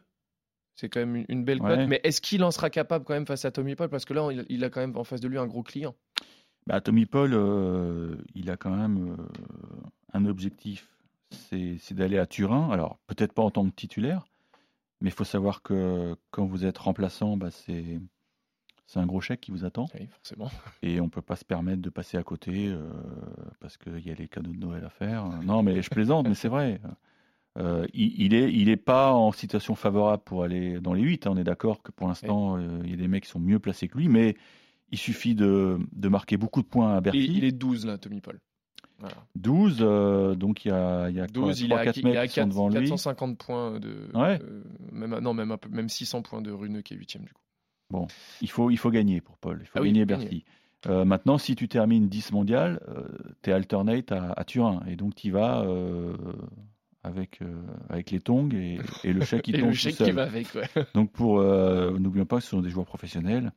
C'est 0.75 0.87
quand 0.89 0.99
même 0.99 1.15
une, 1.15 1.25
une 1.29 1.43
belle 1.43 1.59
cote. 1.59 1.77
Ouais. 1.77 1.87
Mais 1.87 1.99
est-ce 2.03 2.21
qu'il 2.21 2.43
en 2.43 2.51
sera 2.51 2.69
capable 2.69 3.05
quand 3.05 3.13
même 3.13 3.25
face 3.25 3.43
à 3.43 3.51
Tommy 3.51 3.75
Paul? 3.75 3.89
Parce 3.89 4.05
que 4.05 4.13
là, 4.13 4.29
il, 4.31 4.45
il 4.49 4.63
a 4.63 4.69
quand 4.69 4.79
même 4.79 4.95
en 4.95 5.03
face 5.03 5.19
de 5.19 5.27
lui 5.27 5.39
un 5.39 5.47
gros 5.47 5.63
client. 5.63 5.95
Bah, 6.67 6.81
Tommy 6.81 7.05
Paul, 7.05 7.31
euh, 7.33 8.15
il 8.35 8.49
a 8.49 8.57
quand 8.57 8.75
même 8.75 9.15
euh, 9.17 9.23
un 10.13 10.25
objectif, 10.25 10.89
c'est 11.29 11.93
d'aller 11.93 12.17
à 12.17 12.25
Turin. 12.25 12.69
Alors, 12.71 12.97
peut-être 13.07 13.33
pas 13.33 13.43
en 13.43 13.51
tant 13.51 13.65
que 13.65 13.75
titulaire, 13.75 14.25
mais 15.01 15.09
il 15.09 15.13
faut 15.13 15.23
savoir 15.23 15.61
que 15.61 16.15
quand 16.29 16.45
vous 16.45 16.65
êtes 16.65 16.77
remplaçant, 16.77 17.37
bah, 17.37 17.49
c'est 17.51 17.99
un 18.95 19.05
gros 19.05 19.21
chèque 19.21 19.41
qui 19.41 19.51
vous 19.51 19.65
attend. 19.65 19.87
Oui, 19.99 20.07
forcément. 20.07 20.51
Et 20.83 20.99
on 20.99 21.09
peut 21.09 21.21
pas 21.21 21.35
se 21.35 21.45
permettre 21.45 21.81
de 21.81 21.89
passer 21.89 22.17
à 22.17 22.23
côté 22.23 22.67
euh, 22.67 22.89
parce 23.59 23.77
qu'il 23.77 24.05
y 24.05 24.11
a 24.11 24.13
les 24.13 24.27
cadeaux 24.27 24.51
de 24.51 24.59
Noël 24.59 24.83
à 24.85 24.89
faire. 24.89 25.25
Non, 25.43 25.63
mais 25.63 25.81
je 25.81 25.89
plaisante, 25.89 26.27
mais 26.27 26.35
c'est 26.35 26.49
vrai. 26.49 26.81
Euh, 27.57 27.85
il, 27.93 28.21
il 28.21 28.33
est, 28.33 28.51
il 28.53 28.69
est 28.69 28.77
pas 28.77 29.13
en 29.13 29.31
situation 29.31 29.75
favorable 29.75 30.23
pour 30.23 30.43
aller 30.43 30.79
dans 30.79 30.93
les 30.93 31.01
8. 31.01 31.27
On 31.27 31.37
est 31.37 31.43
d'accord 31.43 31.81
que 31.81 31.91
pour 31.91 32.07
l'instant, 32.07 32.57
euh, 32.57 32.79
il 32.83 32.91
y 32.91 32.93
a 32.93 32.97
des 32.97 33.07
mecs 33.07 33.23
qui 33.23 33.29
sont 33.29 33.39
mieux 33.39 33.59
placés 33.59 33.87
que 33.87 33.97
lui, 33.97 34.07
mais 34.07 34.35
il 34.91 34.97
suffit 34.97 35.35
de, 35.35 35.77
de 35.93 36.09
marquer 36.09 36.37
beaucoup 36.37 36.61
de 36.61 36.67
points 36.67 36.95
à 36.95 37.01
Bercy. 37.01 37.19
Il, 37.23 37.37
il 37.37 37.43
est 37.43 37.51
12 37.51 37.85
là, 37.85 37.97
Tommy 37.97 38.21
Paul. 38.21 38.39
Voilà. 38.99 39.15
12, 39.35 39.77
euh, 39.81 40.35
donc 40.35 40.63
il 40.63 40.67
y 40.67 40.71
a, 40.71 41.09
il 41.09 41.15
y 41.15 41.19
a 41.19 41.27
12, 41.27 41.61
il 41.61 41.71
est 41.71 41.75
à, 41.75 41.85
4 41.85 41.97
il 41.97 42.07
est 42.07 42.09
mecs 42.09 42.17
à 42.17 42.27
qui 42.27 42.33
sont 42.35 42.41
4 42.41 42.49
devant 42.49 42.69
lui. 42.69 42.75
450 42.75 43.37
points 43.37 43.79
de. 43.79 44.09
Ouais. 44.13 44.39
euh, 44.41 44.63
même, 44.91 45.17
non, 45.19 45.33
même, 45.33 45.51
un 45.51 45.57
peu, 45.57 45.69
même 45.69 45.89
600 45.89 46.21
points 46.21 46.41
de 46.41 46.51
Runeux 46.51 46.81
qui 46.81 46.93
est 46.93 46.97
8 46.97 47.17
du 47.21 47.33
coup. 47.33 48.07
Il 48.41 48.49
faut, 48.49 48.69
il 48.69 48.77
faut 48.77 48.91
gagner 48.91 49.19
pour 49.19 49.37
Paul. 49.37 49.59
Il 49.61 49.65
faut 49.65 49.79
Ah 49.79 49.81
oui, 49.81 49.91
gagner 49.91 50.01
faut 50.01 50.07
Bercy. 50.07 50.45
Euh, 50.87 51.03
maintenant, 51.03 51.37
si 51.37 51.55
tu 51.55 51.67
termines 51.67 52.07
10 52.07 52.31
mondial, 52.31 52.79
tu 53.41 53.49
es 53.49 53.53
alternate 53.53 54.11
à, 54.11 54.31
à 54.31 54.43
Turin. 54.45 54.81
Et 54.87 54.95
donc, 54.95 55.15
tu 55.15 55.29
vas 55.31 55.61
euh, 55.61 56.15
avec, 57.03 57.39
avec 57.89 58.11
les 58.11 58.19
tongs 58.19 58.49
et, 58.53 58.79
et 59.03 59.13
le 59.13 59.25
chèque 59.25 59.41
qui 59.41 59.51
Et 59.55 59.59
tombe 59.59 59.65
le 59.69 59.71
tout 59.71 59.77
chèque 59.77 59.95
qui 59.95 60.11
va 60.11 60.23
avec, 60.23 60.47
ouais. 60.55 60.69
Donc, 60.93 61.11
pour 61.11 61.41
n'oublions 61.41 62.25
pas 62.25 62.37
que 62.37 62.43
ce 62.43 62.49
sont 62.51 62.61
des 62.61 62.69
joueurs 62.69 62.85
professionnels. 62.85 63.51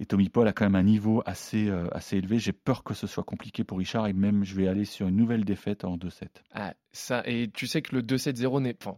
Et 0.00 0.06
Tommy 0.06 0.28
Paul 0.30 0.48
a 0.48 0.52
quand 0.52 0.64
même 0.64 0.74
un 0.74 0.82
niveau 0.82 1.22
assez, 1.26 1.68
euh, 1.68 1.86
assez 1.92 2.16
élevé. 2.16 2.38
J'ai 2.38 2.52
peur 2.52 2.82
que 2.82 2.94
ce 2.94 3.06
soit 3.06 3.24
compliqué 3.24 3.62
pour 3.62 3.78
Richard. 3.78 4.06
Et 4.06 4.12
même, 4.14 4.42
je 4.44 4.54
vais 4.54 4.66
aller 4.66 4.84
sur 4.86 5.06
une 5.08 5.16
nouvelle 5.16 5.44
défaite 5.44 5.84
en 5.84 5.96
2-7. 5.98 6.28
Ah, 6.54 6.74
ça, 6.92 7.22
et 7.26 7.50
tu 7.52 7.66
sais 7.66 7.82
que 7.82 7.94
le 7.94 8.02
2-7-0 8.02 8.60
n'est. 8.62 8.76
Enfin, 8.80 8.96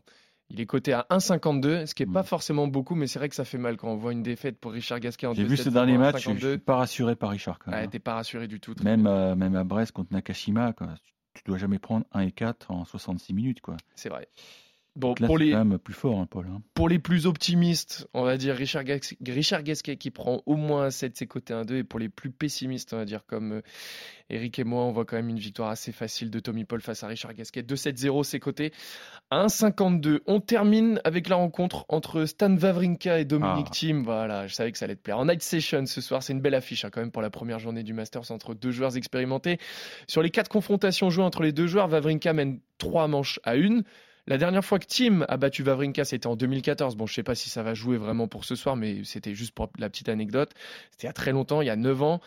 il 0.50 0.60
est 0.60 0.66
coté 0.66 0.92
à 0.92 1.04
1,52, 1.10 1.86
ce 1.86 1.94
qui 1.94 2.06
n'est 2.06 2.12
pas 2.12 2.20
Mm. 2.22 2.26
forcément 2.26 2.68
beaucoup, 2.68 2.94
mais 2.94 3.06
c'est 3.08 3.18
vrai 3.18 3.28
que 3.28 3.34
ça 3.34 3.44
fait 3.44 3.58
mal 3.58 3.76
quand 3.76 3.88
on 3.90 3.96
voit 3.96 4.12
une 4.12 4.22
défaite 4.22 4.58
pour 4.60 4.72
Richard 4.72 5.00
Gasquet 5.00 5.26
en 5.26 5.32
2-7-0 5.32 5.36
J'ai 5.36 5.44
vu 5.44 5.56
ces 5.56 5.70
derniers 5.72 5.94
à 5.96 5.98
matchs. 5.98 6.22
Je 6.24 6.30
ne 6.30 6.34
1,52. 6.36 6.50
suis 6.50 6.58
pas 6.58 6.76
rassuré 6.76 7.16
par 7.16 7.30
Richard. 7.30 7.58
Quand 7.58 7.72
même. 7.72 7.80
Ouais, 7.80 7.88
t'es 7.88 7.98
pas 7.98 8.14
rassuré 8.14 8.46
du 8.46 8.60
tout. 8.60 8.74
Même, 8.84 9.06
euh, 9.08 9.34
même 9.34 9.56
à 9.56 9.64
Brest 9.64 9.90
contre 9.92 10.12
Nakashima, 10.12 10.74
tu 11.34 11.42
dois 11.44 11.58
jamais 11.58 11.80
prendre 11.80 12.06
1 12.12 12.20
et 12.20 12.30
4 12.30 12.70
en 12.70 12.84
66 12.84 13.32
minutes. 13.34 13.60
quoi. 13.62 13.76
C'est 13.96 14.10
vrai. 14.10 14.28
Bon, 14.96 15.08
Donc 15.08 15.20
là, 15.20 15.26
pour 15.26 15.38
les, 15.38 15.50
quand 15.50 15.64
même 15.64 15.78
plus 15.78 15.92
fort, 15.94 16.18
hein, 16.20 16.26
Paul. 16.30 16.46
hein. 16.48 16.62
pour 16.74 16.88
les 16.88 17.00
plus 17.00 17.26
optimistes, 17.26 18.06
on 18.14 18.22
va 18.22 18.36
dire 18.36 18.54
Richard, 18.54 18.84
Gas- 18.84 19.14
Richard 19.26 19.64
Gasquet 19.64 19.96
qui 19.96 20.10
prend 20.12 20.42
au 20.46 20.54
moins 20.54 20.84
un 20.84 20.90
7, 20.90 21.16
c'est 21.16 21.26
côté 21.26 21.52
1-2. 21.52 21.78
Et 21.78 21.84
pour 21.84 21.98
les 21.98 22.08
plus 22.08 22.30
pessimistes, 22.30 22.92
on 22.94 22.98
va 22.98 23.04
dire 23.04 23.26
comme 23.26 23.54
euh, 23.54 23.60
Eric 24.30 24.58
et 24.60 24.64
moi, 24.64 24.84
on 24.84 24.92
voit 24.92 25.04
quand 25.04 25.16
même 25.16 25.28
une 25.28 25.38
victoire 25.40 25.70
assez 25.70 25.90
facile 25.90 26.30
de 26.30 26.38
Tommy 26.38 26.64
Paul 26.64 26.80
face 26.80 27.02
à 27.02 27.08
Richard 27.08 27.34
Gasquet. 27.34 27.62
2-7-0, 27.62 28.22
c'est 28.22 28.38
côté 28.38 28.72
1-52. 29.32 30.20
On 30.26 30.40
termine 30.40 31.00
avec 31.04 31.28
la 31.28 31.36
rencontre 31.36 31.84
entre 31.88 32.24
Stan 32.24 32.54
Wawrinka 32.56 33.18
et 33.18 33.24
Dominic 33.24 33.66
Ah. 33.68 33.72
Thiem. 33.72 34.02
Voilà, 34.04 34.46
je 34.46 34.54
savais 34.54 34.70
que 34.72 34.78
ça 34.78 34.84
allait 34.84 34.96
te 34.96 35.02
plaire. 35.02 35.18
En 35.18 35.24
night 35.26 35.42
session 35.42 35.86
ce 35.86 36.00
soir, 36.00 36.22
c'est 36.22 36.32
une 36.32 36.40
belle 36.40 36.54
affiche 36.54 36.84
hein, 36.84 36.90
quand 36.92 37.00
même 37.00 37.10
pour 37.10 37.22
la 37.22 37.30
première 37.30 37.58
journée 37.58 37.82
du 37.82 37.92
Masters 37.94 38.30
entre 38.30 38.54
deux 38.54 38.70
joueurs 38.70 38.96
expérimentés. 38.96 39.58
Sur 40.06 40.22
les 40.22 40.30
quatre 40.30 40.48
confrontations 40.48 41.10
jouées 41.10 41.24
entre 41.24 41.42
les 41.42 41.52
deux 41.52 41.66
joueurs, 41.66 41.90
Wawrinka 41.90 42.32
mène 42.32 42.60
trois 42.78 43.08
manches 43.08 43.40
à 43.42 43.56
une. 43.56 43.82
La 44.26 44.38
dernière 44.38 44.64
fois 44.64 44.78
que 44.78 44.86
Tim 44.86 45.26
a 45.28 45.36
battu 45.36 45.62
Wawrinka, 45.62 46.04
c'était 46.04 46.26
en 46.26 46.36
2014. 46.36 46.96
Bon, 46.96 47.06
je 47.06 47.14
sais 47.14 47.22
pas 47.22 47.34
si 47.34 47.50
ça 47.50 47.62
va 47.62 47.74
jouer 47.74 47.98
vraiment 47.98 48.26
pour 48.26 48.44
ce 48.44 48.54
soir, 48.54 48.74
mais 48.74 49.04
c'était 49.04 49.34
juste 49.34 49.52
pour 49.52 49.70
la 49.78 49.90
petite 49.90 50.08
anecdote. 50.08 50.52
C'était 50.90 51.04
il 51.04 51.08
y 51.08 51.10
a 51.10 51.12
très 51.12 51.32
longtemps, 51.32 51.60
il 51.60 51.66
y 51.66 51.70
a 51.70 51.76
9 51.76 52.02
ans. 52.02 52.20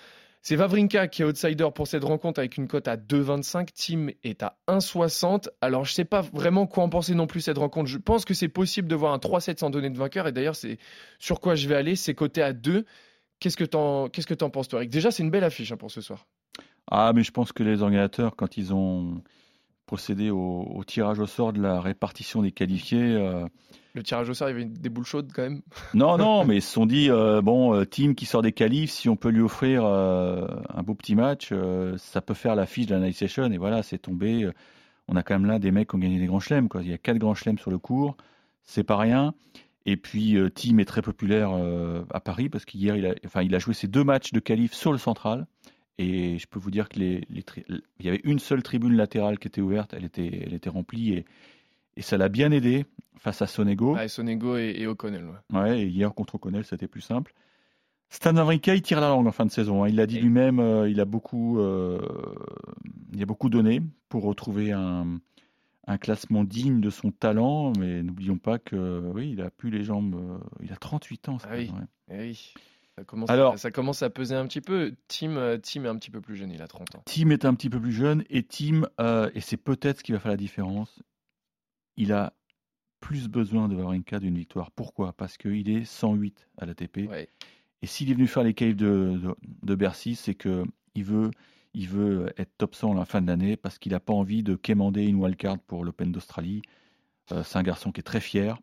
C'est 0.44 0.56
Wawrinka 0.56 1.08
qui 1.08 1.24
est 1.24 1.26
outsider 1.26 1.68
pour 1.74 1.88
cette 1.88 2.04
rencontre 2.04 2.40
avec 2.40 2.56
une 2.58 2.68
cote 2.68 2.88
à 2.88 2.96
2,25. 2.96 3.70
Tim 3.76 4.08
est 4.24 4.44
à 4.44 4.58
1,60. 4.68 5.50
Alors, 5.60 5.84
je 5.84 5.92
sais 5.92 6.06
pas 6.06 6.22
vraiment 6.22 6.68
quoi 6.68 6.84
en 6.84 6.90
penser 6.90 7.16
non 7.16 7.28
plus 7.28 7.42
cette 7.42 7.58
rencontre. 7.58 7.90
Je 7.90 7.98
pense 7.98 8.24
que 8.26 8.34
c'est 8.34 8.48
possible 8.48 8.88
de 8.88 8.96
voir 8.96 9.14
un 9.14 9.18
3-7 9.18 9.58
sans 9.58 9.70
donner 9.72 9.90
de 9.90 9.98
vainqueur. 9.98 10.28
Et 10.28 10.32
d'ailleurs, 10.32 10.56
c'est 10.56 10.78
sur 11.20 11.42
quoi 11.42 11.56
je 11.56 11.68
vais 11.68 11.76
aller. 11.76 11.96
C'est 11.96 12.14
coté 12.14 12.44
à 12.44 12.54
2. 12.54 12.86
Qu'est-ce 13.40 13.58
que 13.58 13.66
t'en, 13.66 14.08
qu'est-ce 14.08 14.34
penses, 14.34 14.68
toi, 14.68 14.80
Eric? 14.80 14.90
Déjà, 14.90 15.12
c'est 15.12 15.24
une 15.24 15.32
belle 15.32 15.44
affiche 15.44 15.72
hein, 15.72 15.78
pour 15.78 15.92
ce 15.92 16.02
soir. 16.02 16.28
Ah, 16.90 17.12
mais 17.14 17.24
je 17.24 17.32
pense 17.32 17.52
que 17.52 17.64
les 17.64 17.82
organisateurs, 17.82 18.36
quand 18.36 18.56
ils 18.56 18.74
ont 18.74 19.22
procédé 19.88 20.30
au, 20.30 20.68
au 20.76 20.84
tirage 20.84 21.18
au 21.18 21.26
sort 21.26 21.54
de 21.54 21.62
la 21.62 21.82
répartition 21.82 22.44
des 22.44 22.52
qualifiés, 22.52 23.16
euh, 23.16 23.48
Le 23.96 24.04
tirage 24.04 24.30
au 24.30 24.36
sort, 24.36 24.50
il 24.50 24.52
y 24.52 24.56
avait 24.56 24.66
des 24.66 24.90
boules 24.90 25.06
chaudes 25.06 25.32
quand 25.34 25.42
même. 25.42 25.62
non, 25.96 26.18
non, 26.18 26.46
mais 26.46 26.58
ils 26.58 26.62
se 26.62 26.72
sont 26.72 26.86
dit, 26.86 27.10
euh, 27.10 27.42
bon, 27.42 27.74
euh, 27.74 27.86
team 27.86 28.14
qui 28.14 28.28
sort 28.28 28.44
des 28.44 28.52
qualifs, 28.52 28.92
si 28.92 29.10
on 29.10 29.16
peut 29.16 29.30
lui 29.30 29.42
offrir 29.42 29.84
euh, 29.86 30.46
un 30.70 30.84
beau 30.84 30.94
petit 30.94 31.16
match, 31.16 31.52
ça 31.98 32.22
peut 32.22 32.36
faire 32.36 32.54
l'affiche 32.54 32.86
de 32.86 32.94
la 32.94 33.02
night 33.02 33.16
session. 33.16 33.52
Et 33.52 33.58
voilà, 33.58 33.82
c'est 33.82 33.98
tombé. 33.98 34.48
On 35.08 35.16
a 35.16 35.24
quand 35.24 35.36
même 35.36 35.48
là 35.48 35.58
des 35.58 35.72
mecs 35.72 35.90
qui 35.90 35.96
ont 35.96 36.00
gagné 36.00 36.20
des 36.20 36.28
grands 36.28 36.42
chelems. 36.42 36.68
Il 36.82 36.90
y 36.90 36.94
a 36.94 36.98
quatre 36.98 37.18
grands 37.18 37.34
chelems 37.34 37.58
sur 37.58 37.72
le 37.72 37.80
cours, 37.80 38.18
c'est 38.64 38.84
pas 38.84 38.98
rien. 38.98 39.34
Et 39.86 39.96
puis, 39.96 40.38
Team 40.54 40.82
est 40.82 40.86
très 40.86 41.02
populaire 41.02 41.50
à 42.14 42.20
Paris 42.20 42.50
parce 42.50 42.66
qu'hier, 42.66 42.98
il 42.98 43.06
a, 43.06 43.16
enfin, 43.26 43.42
il 43.42 43.56
a 43.56 43.60
joué 43.60 43.74
ses 43.74 43.88
deux 43.88 44.04
matchs 44.04 44.34
de 44.34 44.42
qualif 44.42 44.74
sur 44.74 44.92
le 44.92 44.98
central. 44.98 45.48
Et 46.00 46.38
je 46.38 46.46
peux 46.48 46.60
vous 46.60 46.70
dire 46.72 46.90
que 46.90 47.00
les, 47.00 47.24
les 47.30 47.42
tri- 47.44 47.66
il 47.70 48.06
y 48.06 48.10
avait 48.10 48.22
une 48.24 48.40
seule 48.40 48.62
tribune 48.62 48.96
latérale 48.96 49.40
qui 49.40 49.48
était 49.48 49.62
ouverte, 49.62 49.94
elle 49.94 50.06
était, 50.06 50.44
elle 50.46 50.54
était 50.54 50.70
remplie 50.70 51.14
et, 51.14 51.26
et 51.96 52.02
ça 52.04 52.18
l'a 52.18 52.30
bien 52.30 52.52
aidé 52.52 52.86
face 53.16 53.42
à 53.42 53.48
Sonego. 53.48 53.96
Ouais, 53.96 54.08
Sonego 54.08 54.58
et, 54.58 54.76
et 54.78 54.86
O'Connell. 54.86 55.26
ouais. 55.26 55.60
Ouais, 55.60 55.82
et 55.82 55.88
hier 55.88 56.14
contre 56.14 56.36
O'Connell, 56.36 56.66
c'était 56.66 56.88
plus 56.88 57.02
simple. 57.02 57.34
Stan 58.10 58.36
Wawrinka, 58.36 58.76
il 58.76 58.82
tire 58.84 59.02
la 59.02 59.10
langue 59.10 59.28
en 59.28 59.32
fin 59.32 59.46
de 59.46 59.52
saison. 59.52 59.84
hein. 59.84 59.90
Il 59.90 59.96
l'a 59.96 60.06
dit 60.06 60.18
Et- 60.18 60.22
lui-même, 60.22 60.60
euh, 60.60 60.88
il 60.90 61.00
a 61.02 61.06
beaucoup, 61.06 61.60
euh, 61.60 62.00
il 63.14 63.22
a 63.22 63.26
beaucoup 63.26 63.50
donné 63.50 63.82
pour 64.08 64.24
retrouver 64.24 64.72
un, 64.72 65.20
un 65.88 65.98
classement 65.98 66.44
digne 66.44 66.80
de 66.80 66.90
son 66.90 67.12
talent. 67.12 67.74
Mais 67.80 68.04
n'oublions 68.04 68.38
pas 68.38 68.60
que, 68.60 69.02
oui, 69.14 69.32
il 69.32 69.42
a 69.42 69.50
plus 69.50 69.72
les 69.72 69.84
jambes. 69.84 70.16
euh, 70.16 70.38
il 70.64 70.72
a 70.72 70.78
38 70.78 71.30
ans. 71.30 71.38
Ah 71.44 71.48
oui. 71.54 71.72
ouais. 71.74 72.16
Eh 72.16 72.20
oui, 72.30 72.54
ça 72.98 73.04
commence, 73.04 73.30
Alors- 73.30 73.54
à, 73.54 73.58
ça 73.58 73.72
commence 73.72 74.02
à 74.02 74.10
peser 74.10 74.36
un 74.36 74.48
petit 74.48 74.62
peu. 74.62 74.96
Tim, 75.08 75.38
euh, 75.38 75.58
Tim 75.62 75.86
est 75.86 75.88
un 75.88 75.96
petit 75.98 76.10
peu 76.12 76.20
plus 76.22 76.36
jeune, 76.36 76.52
il 76.52 76.62
a 76.62 76.68
30 76.68 76.96
ans. 76.96 77.04
Tim 77.06 77.30
est 77.30 77.46
un 77.46 77.54
petit 77.54 77.70
peu 77.70 77.80
plus 77.80 77.92
jeune 77.92 78.24
et 78.30 78.44
Tim, 78.44 78.88
euh, 79.00 79.30
et 79.36 79.42
c'est 79.42 79.58
peut-être 79.58 80.00
ce 80.00 80.04
qui 80.04 80.12
va 80.14 80.20
faire 80.20 80.32
la 80.32 80.38
différence, 80.38 81.02
il 81.96 82.12
a 82.12 82.34
plus 83.00 83.28
besoin 83.30 83.68
de 83.68 83.76
Wawrinka 83.76 84.20
d'une 84.20 84.36
victoire. 84.36 84.72
Pourquoi? 84.72 85.14
Parce 85.14 85.38
qu'il 85.38 85.70
est 85.70 85.86
108 85.86 86.48
à 86.58 86.66
l'ATP. 86.66 87.08
Ouais. 87.08 87.30
Et 87.84 87.88
s'il 87.88 88.10
est 88.10 88.14
venu 88.16 88.26
faire 88.26 88.44
les 88.44 88.56
caves 88.56 88.74
de, 88.76 89.20
de, 89.22 89.36
de 89.64 89.76
Bercy, 89.76 90.16
c'est 90.16 90.34
que 90.34 90.64
il 90.96 91.04
veut, 91.04 91.30
il 91.76 91.88
veut 91.88 92.34
être 92.38 92.50
top 92.58 92.74
100 92.74 92.94
à 92.94 92.96
la 93.00 93.06
fin 93.06 93.22
de 93.22 93.28
l'année 93.28 93.56
parce 93.56 93.78
qu'il 93.78 93.92
n'a 93.92 94.00
pas 94.00 94.14
envie 94.14 94.42
de 94.42 94.56
quémander 94.56 95.04
une 95.06 95.18
wildcard 95.18 95.60
pour 95.60 95.86
l'Open 95.86 96.12
d'Australie. 96.12 96.64
Euh, 97.32 97.44
c'est 97.44 97.60
un 97.60 97.64
garçon 97.64 97.92
qui 97.92 98.00
est 98.00 98.04
très 98.04 98.20
fier. 98.22 98.58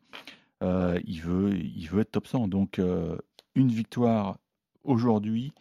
Euh, 0.65 0.99
il, 1.05 1.21
veut, 1.21 1.55
il 1.57 1.87
veut 1.89 2.01
être 2.01 2.11
top 2.11 2.27
100. 2.27 2.49
Donc, 2.49 2.81
euh, 2.81 3.17
une 3.55 3.69
victoire 3.69 4.39
aujourd'hui 4.83 5.53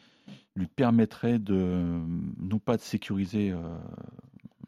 lui 0.56 0.67
permettrait 0.67 1.39
de, 1.39 2.01
non 2.39 2.60
pas 2.60 2.77
de 2.77 2.82
sécuriser 2.82 3.51
euh, 3.51 3.60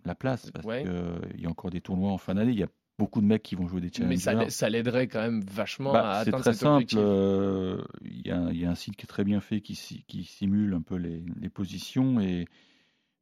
la 0.03 0.15
place, 0.15 0.49
parce 0.51 0.65
Ouais. 0.65 0.83
qu'il 0.83 1.41
y 1.41 1.45
a 1.45 1.49
encore 1.49 1.69
des 1.69 1.81
tournois 1.81 2.11
en 2.11 2.17
fin 2.17 2.35
d'année. 2.35 2.51
Il 2.53 2.59
y 2.59 2.63
a 2.63 2.69
beaucoup 2.97 3.21
de 3.21 3.25
mecs 3.25 3.43
qui 3.43 3.55
vont 3.55 3.67
jouer 3.67 3.81
des 3.81 3.87
Mais 3.87 3.93
challengers. 4.17 4.17
ça, 4.19 4.33
l'a- 4.33 4.49
ça 4.49 4.69
l'aiderait 4.69 5.07
quand 5.07 5.21
même 5.21 5.41
vachement 5.41 5.93
Bah, 5.93 6.09
à 6.11 6.23
c'est 6.23 6.29
atteindre 6.29 6.43
très 6.43 6.53
cet 6.53 6.61
simple. 6.61 6.77
objectif. 6.77 6.97
euh, 6.99 7.83
Il 8.01 8.25
y, 8.25 8.31
a 8.31 8.39
un- 8.39 8.49
il 8.51 8.57
y 8.59 8.65
a 8.65 8.71
un 8.71 8.75
site 8.75 8.95
qui 8.95 9.03
est 9.03 9.07
très 9.07 9.23
bien 9.23 9.41
fait 9.41 9.61
qui, 9.61 9.75
si- 9.75 10.03
qui 10.07 10.23
simule 10.23 10.73
un 10.73 10.81
peu 10.81 10.95
les, 10.95 11.23
les 11.39 11.49
positions 11.49 12.19
et 12.19 12.45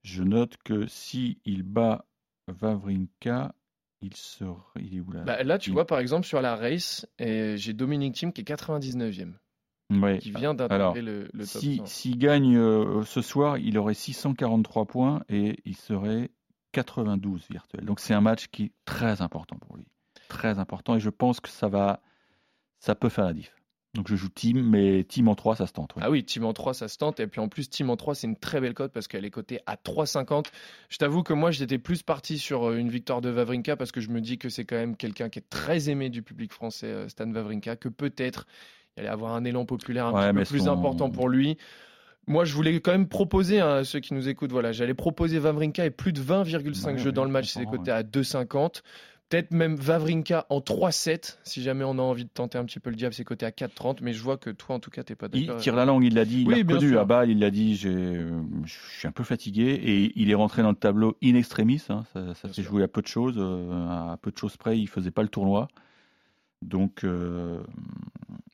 je 0.04 0.24
note 0.24 0.58
que 0.64 0.86
si 0.88 1.40
il 1.46 1.64
bat 1.64 2.06
Vavrinka, 2.48 3.56
il 4.02 4.16
sera. 4.16 4.66
Il 4.80 4.96
est 4.96 5.00
où 5.00 5.12
là? 5.12 5.24
Bah, 5.24 5.44
là, 5.44 5.58
tu 5.58 5.70
il- 5.70 5.74
vois, 5.74 5.88
par 5.88 6.00
exemple, 6.00 6.26
sur 6.28 6.42
la 6.42 6.56
race, 6.56 7.08
et 7.20 7.56
j'ai 7.58 7.74
Dominic 7.74 8.14
Thiem 8.16 8.32
qui 8.34 8.42
est 8.42 8.44
99e, 8.46 9.38
Ouais. 10.02 10.20
qui 10.20 10.32
vient 10.32 10.54
d'intégrer 10.54 11.02
le, 11.02 11.28
le 11.34 11.46
top 11.46 11.62
Si- 11.62 11.78
100. 11.78 11.86
S'il 11.86 12.18
gagne 12.18 12.56
euh, 12.58 13.04
ce 13.04 13.22
soir, 13.22 13.58
il 13.58 13.78
aurait 13.78 13.94
643 13.94 14.86
points 14.86 15.24
et 15.30 15.58
il 15.66 15.76
serait 15.76 16.32
92 16.72 17.46
virtuel. 17.50 17.86
Donc 17.86 18.00
c'est 18.00 18.14
un 18.14 18.22
match 18.22 18.48
qui 18.48 18.64
est 18.66 18.72
très 18.86 19.22
important 19.22 19.58
pour 19.58 19.76
lui. 19.78 19.86
Très 20.30 20.60
important 20.60 20.96
et 20.96 21.00
je 21.00 21.10
pense 21.10 21.40
que 21.40 21.50
ça 21.50 21.68
va, 21.68 22.02
ça 22.80 22.96
peut 22.96 23.10
faire 23.10 23.26
la 23.26 23.34
diff. 23.34 23.54
Donc 23.94 24.08
je 24.08 24.16
joue 24.16 24.30
team, 24.30 24.60
mais 24.68 25.04
team 25.04 25.28
en 25.28 25.36
3, 25.36 25.58
ça 25.58 25.68
se 25.68 25.74
tente. 25.74 25.96
ouais. 25.96 26.02
Ah 26.04 26.10
oui, 26.10 26.24
Team 26.24 26.46
en 26.46 26.54
3, 26.54 26.74
ça 26.74 26.88
se 26.88 26.98
tente. 26.98 27.20
Et 27.20 27.28
puis 27.28 27.40
en 27.40 27.48
plus, 27.48 27.70
Team 27.70 27.92
en 27.92 27.96
3, 27.96 28.16
c'est 28.16 28.26
une 28.26 28.36
très 28.36 28.60
belle 28.60 28.74
cote 28.74 28.92
parce 28.92 29.08
qu'elle 29.08 29.24
est 29.24 29.30
cotée 29.30 29.60
à 29.68 29.76
3,50. 29.76 30.48
Je 30.90 30.98
t'avoue 30.98 31.22
que 31.22 31.34
moi, 31.34 31.52
j'étais 31.52 31.78
plus 31.78 32.02
parti 32.02 32.40
sur 32.40 32.70
euh, 32.70 32.78
une 32.78 32.90
victoire 32.90 33.22
de 33.22 33.30
Vavrinka 33.30 33.76
parce 33.76 33.92
que 33.92 34.02
je 34.02 34.10
me 34.10 34.20
dis 34.20 34.40
que 34.40 34.50
c'est 34.50 34.66
quand 34.66 34.78
même 34.78 34.96
quelqu'un 34.98 35.30
qui 35.30 35.38
est 35.38 35.48
très 35.48 35.90
aimé 35.92 36.10
du 36.10 36.24
public 36.24 36.52
français, 36.52 36.88
euh, 36.88 37.08
Stan 37.08 37.30
Vavrinka, 37.30 37.76
que 37.76 37.88
peut-être 37.88 38.48
il 38.98 39.02
allait 39.02 39.10
avoir 39.10 39.34
un 39.34 39.44
élan 39.46 39.66
populaire 39.66 40.08
un 40.08 40.14
Ouais, 40.14 40.28
petit 40.34 40.40
peu 40.40 40.46
plus 40.46 40.60
son- 40.66 40.72
important 40.72 41.10
pour 41.10 41.30
lui. 41.30 41.58
Moi, 42.28 42.46
je 42.46 42.54
voulais 42.56 42.80
quand 42.80 42.92
même 42.92 43.08
proposer 43.10 43.60
hein, 43.60 43.76
à 43.78 43.84
ceux 43.84 44.00
qui 44.00 44.14
nous 44.14 44.30
écoutent, 44.30 44.52
voilà, 44.52 44.72
j'allais 44.72 44.94
proposer 44.94 45.40
Vavrinka 45.40 45.86
et 45.86 45.90
plus 45.92 46.14
de 46.14 46.22
20,5 46.22 46.94
Ouais, 46.94 46.98
jeux 46.98 47.12
dans 47.12 47.26
le 47.26 47.32
match, 47.32 47.50
c'est 47.50 47.66
coté 47.66 47.92
à 47.92 48.04
2,50. 48.04 48.82
Peut-être 49.30 49.52
même 49.52 49.76
Vavrinka 49.76 50.46
en 50.50 50.60
3-7, 50.62 51.40
si 51.44 51.64
jamais 51.64 51.84
on 51.84 51.98
a 51.98 52.02
envie 52.02 52.24
de 52.26 52.30
tenter 52.30 52.58
un 52.60 52.66
petit 52.66 52.80
peu 52.80 52.92
le 52.92 52.96
diable, 52.96 53.14
c'est 53.16 53.24
coté 53.24 53.46
à 53.46 53.52
4,30. 53.52 53.98
Mais 54.02 54.14
je 54.14 54.22
vois 54.22 54.38
que 54.38 54.52
toi, 54.52 54.76
en 54.76 54.80
tout 54.80 54.92
cas, 54.92 55.04
t'es 55.04 55.16
pas 55.16 55.28
Il 55.34 55.48
d'accord. 55.48 55.60
tire 55.60 55.76
la 55.76 55.86
langue, 55.86 56.04
il 56.06 56.14
l'a 56.14 56.24
dit, 56.24 56.42
il 56.44 56.48
Oui, 56.48 56.54
l'a 56.64 56.76
reconnu 56.76 56.98
à 56.98 57.04
balle, 57.04 57.30
il 57.32 57.40
l'a 57.40 57.50
dit, 57.50 57.76
je 57.76 58.30
suis 58.68 59.08
un 59.08 59.12
peu 59.12 59.24
fatigué 59.24 59.72
et 59.84 60.14
il 60.16 60.30
est 60.30 60.36
rentré 60.36 60.62
dans 60.62 60.70
le 60.70 60.76
tableau 60.76 61.18
in 61.24 61.34
extremis. 61.36 61.82
hein, 61.90 62.04
ça 62.14 62.54
s'est 62.54 62.62
joué 62.64 62.84
à 62.84 62.88
peu 62.88 63.02
de 63.02 63.08
choses, 63.08 63.36
euh, 63.38 64.12
à 64.14 64.18
peu 64.22 64.32
de 64.32 64.38
choses 64.38 64.56
près, 64.56 64.78
il 64.80 64.88
faisait 64.88 65.12
pas 65.12 65.24
le 65.24 65.30
tournoi. 65.30 65.68
Donc 66.62 67.04
euh, 67.04 67.62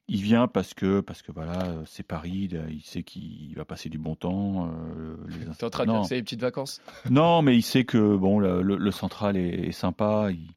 il 0.10 0.22
vient 0.22 0.48
parce 0.48 0.74
que 0.74 1.00
parce 1.02 1.22
que 1.22 1.32
voilà, 1.32 1.64
euh, 1.68 1.84
c'est 1.86 2.04
Paris, 2.04 2.50
il, 2.52 2.58
a- 2.58 2.70
il 2.70 2.82
sait 2.82 3.04
qu'il 3.04 3.54
va 3.56 3.64
passer 3.66 3.90
du 3.90 3.98
bon 3.98 4.16
temps. 4.16 4.70
euh, 4.98 5.16
les 5.28 5.46
T'es 5.58 5.64
en 5.66 5.70
train 5.70 5.86
de 5.86 6.04
c'est 6.06 6.16
les 6.16 6.24
petites 6.24 6.42
vacances 6.42 6.82
non, 7.10 7.42
mais 7.42 7.56
il 7.56 7.62
sait 7.62 7.86
que 7.86 8.16
bon, 8.18 8.40
le, 8.40 8.62
le- 8.62 8.78
le 8.78 8.92
central 8.92 9.38
est, 9.38 9.68
est 9.68 9.72
sympa. 9.72 10.30
il- 10.32 10.52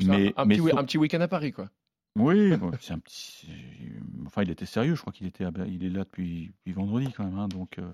C'est 0.00 0.10
un- 0.10 0.18
mais, 0.18 0.34
un, 0.36 0.44
mais 0.44 0.56
petit, 0.56 0.66
sur- 0.68 0.78
un 0.78 0.84
petit 0.84 0.98
week-end 0.98 1.20
à 1.20 1.28
Paris, 1.28 1.52
quoi. 1.52 1.70
oui, 2.16 2.56
bon, 2.58 2.70
c'est 2.80 2.92
un 2.92 2.98
petit. 2.98 3.46
Enfin, 4.26 4.42
il 4.42 4.50
était 4.50 4.66
sérieux. 4.66 4.94
Je 4.94 5.00
crois 5.00 5.12
qu'il 5.12 5.26
était, 5.26 5.44
il 5.68 5.84
est 5.84 5.88
là 5.90 6.04
depuis, 6.04 6.48
depuis 6.58 6.72
vendredi 6.72 7.12
quand 7.16 7.24
même. 7.24 7.38
hein, 7.38 7.48
donc, 7.48 7.78
euh, 7.78 7.90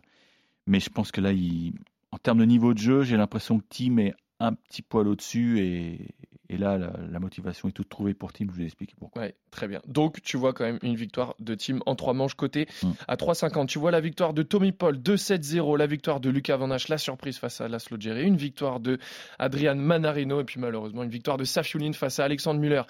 mais 0.66 0.80
je 0.80 0.90
pense 0.90 1.12
que 1.12 1.20
là, 1.20 1.32
il, 1.32 1.74
en 2.10 2.18
termes 2.18 2.38
de 2.38 2.44
niveau 2.44 2.72
de 2.74 2.78
jeu, 2.78 3.02
j'ai 3.02 3.16
l'impression 3.16 3.58
que 3.58 3.64
Tim 3.68 3.98
est 3.98 4.14
un 4.40 4.54
petit 4.54 4.82
poil 4.82 5.06
au-dessus 5.08 5.60
et, 5.60 6.08
et 6.52 6.58
là, 6.58 6.76
la, 6.78 6.92
la 7.10 7.18
motivation 7.18 7.68
est 7.68 7.72
toute 7.72 7.88
trouvée 7.88 8.14
pour 8.14 8.32
Tim. 8.32 8.46
Je 8.52 8.58
vais 8.58 8.64
expliquer 8.64 8.94
pourquoi. 8.98 9.22
Ouais, 9.22 9.34
très 9.50 9.66
bien. 9.68 9.80
Donc, 9.86 10.20
tu 10.22 10.36
vois 10.36 10.52
quand 10.52 10.64
même 10.64 10.78
une 10.82 10.94
victoire 10.96 11.34
de 11.40 11.54
team 11.54 11.80
en 11.86 11.94
trois 11.96 12.12
manches 12.14 12.34
côté 12.34 12.68
Mm. 12.82 12.90
à 13.08 13.16
3,50. 13.16 13.66
Tu 13.66 13.78
vois 13.78 13.90
la 13.90 14.00
victoire 14.00 14.34
de 14.34 14.42
Tommy 14.42 14.72
Paul 14.72 14.96
2-7-0, 14.98 15.76
la 15.78 15.86
victoire 15.86 16.20
de 16.20 16.28
Lucas 16.30 16.56
Van 16.58 16.70
Hache, 16.70 16.88
la 16.88 16.98
surprise 16.98 17.38
face 17.38 17.60
à 17.60 17.68
Laszlo 17.68 17.96
Djere, 17.98 18.18
une 18.18 18.36
victoire 18.36 18.80
de 18.80 18.98
Adrian 19.38 19.74
Manarino 19.76 20.40
et 20.40 20.44
puis 20.44 20.60
malheureusement 20.60 21.02
une 21.02 21.10
victoire 21.10 21.36
de 21.38 21.44
Safiulin 21.44 21.92
face 21.92 22.18
à 22.20 22.24
Alexandre 22.24 22.60
Muller. 22.60 22.82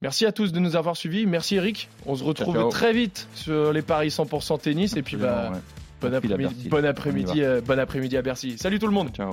Merci 0.00 0.26
à 0.26 0.32
tous 0.32 0.52
de 0.52 0.60
nous 0.60 0.76
avoir 0.76 0.96
suivis. 0.96 1.26
Merci 1.26 1.56
Eric. 1.56 1.88
On 2.06 2.14
se 2.14 2.22
retrouve 2.22 2.54
ciao. 2.54 2.68
très 2.68 2.92
vite 2.92 3.26
sur 3.34 3.72
les 3.72 3.82
paris 3.82 4.08
100% 4.08 4.60
tennis 4.60 4.96
et 4.96 5.02
puis 5.02 5.16
bah, 5.16 5.50
ouais. 5.52 5.58
bon 6.00 6.14
après-midi, 6.14 6.68
bon 6.68 6.84
après-midi, 6.84 7.42
euh, 7.42 7.60
bon 7.60 7.78
après-midi 7.78 8.16
à 8.16 8.22
Bercy. 8.22 8.56
Salut 8.58 8.78
tout 8.78 8.86
le 8.86 8.92
monde. 8.92 9.10
Ciao. 9.14 9.32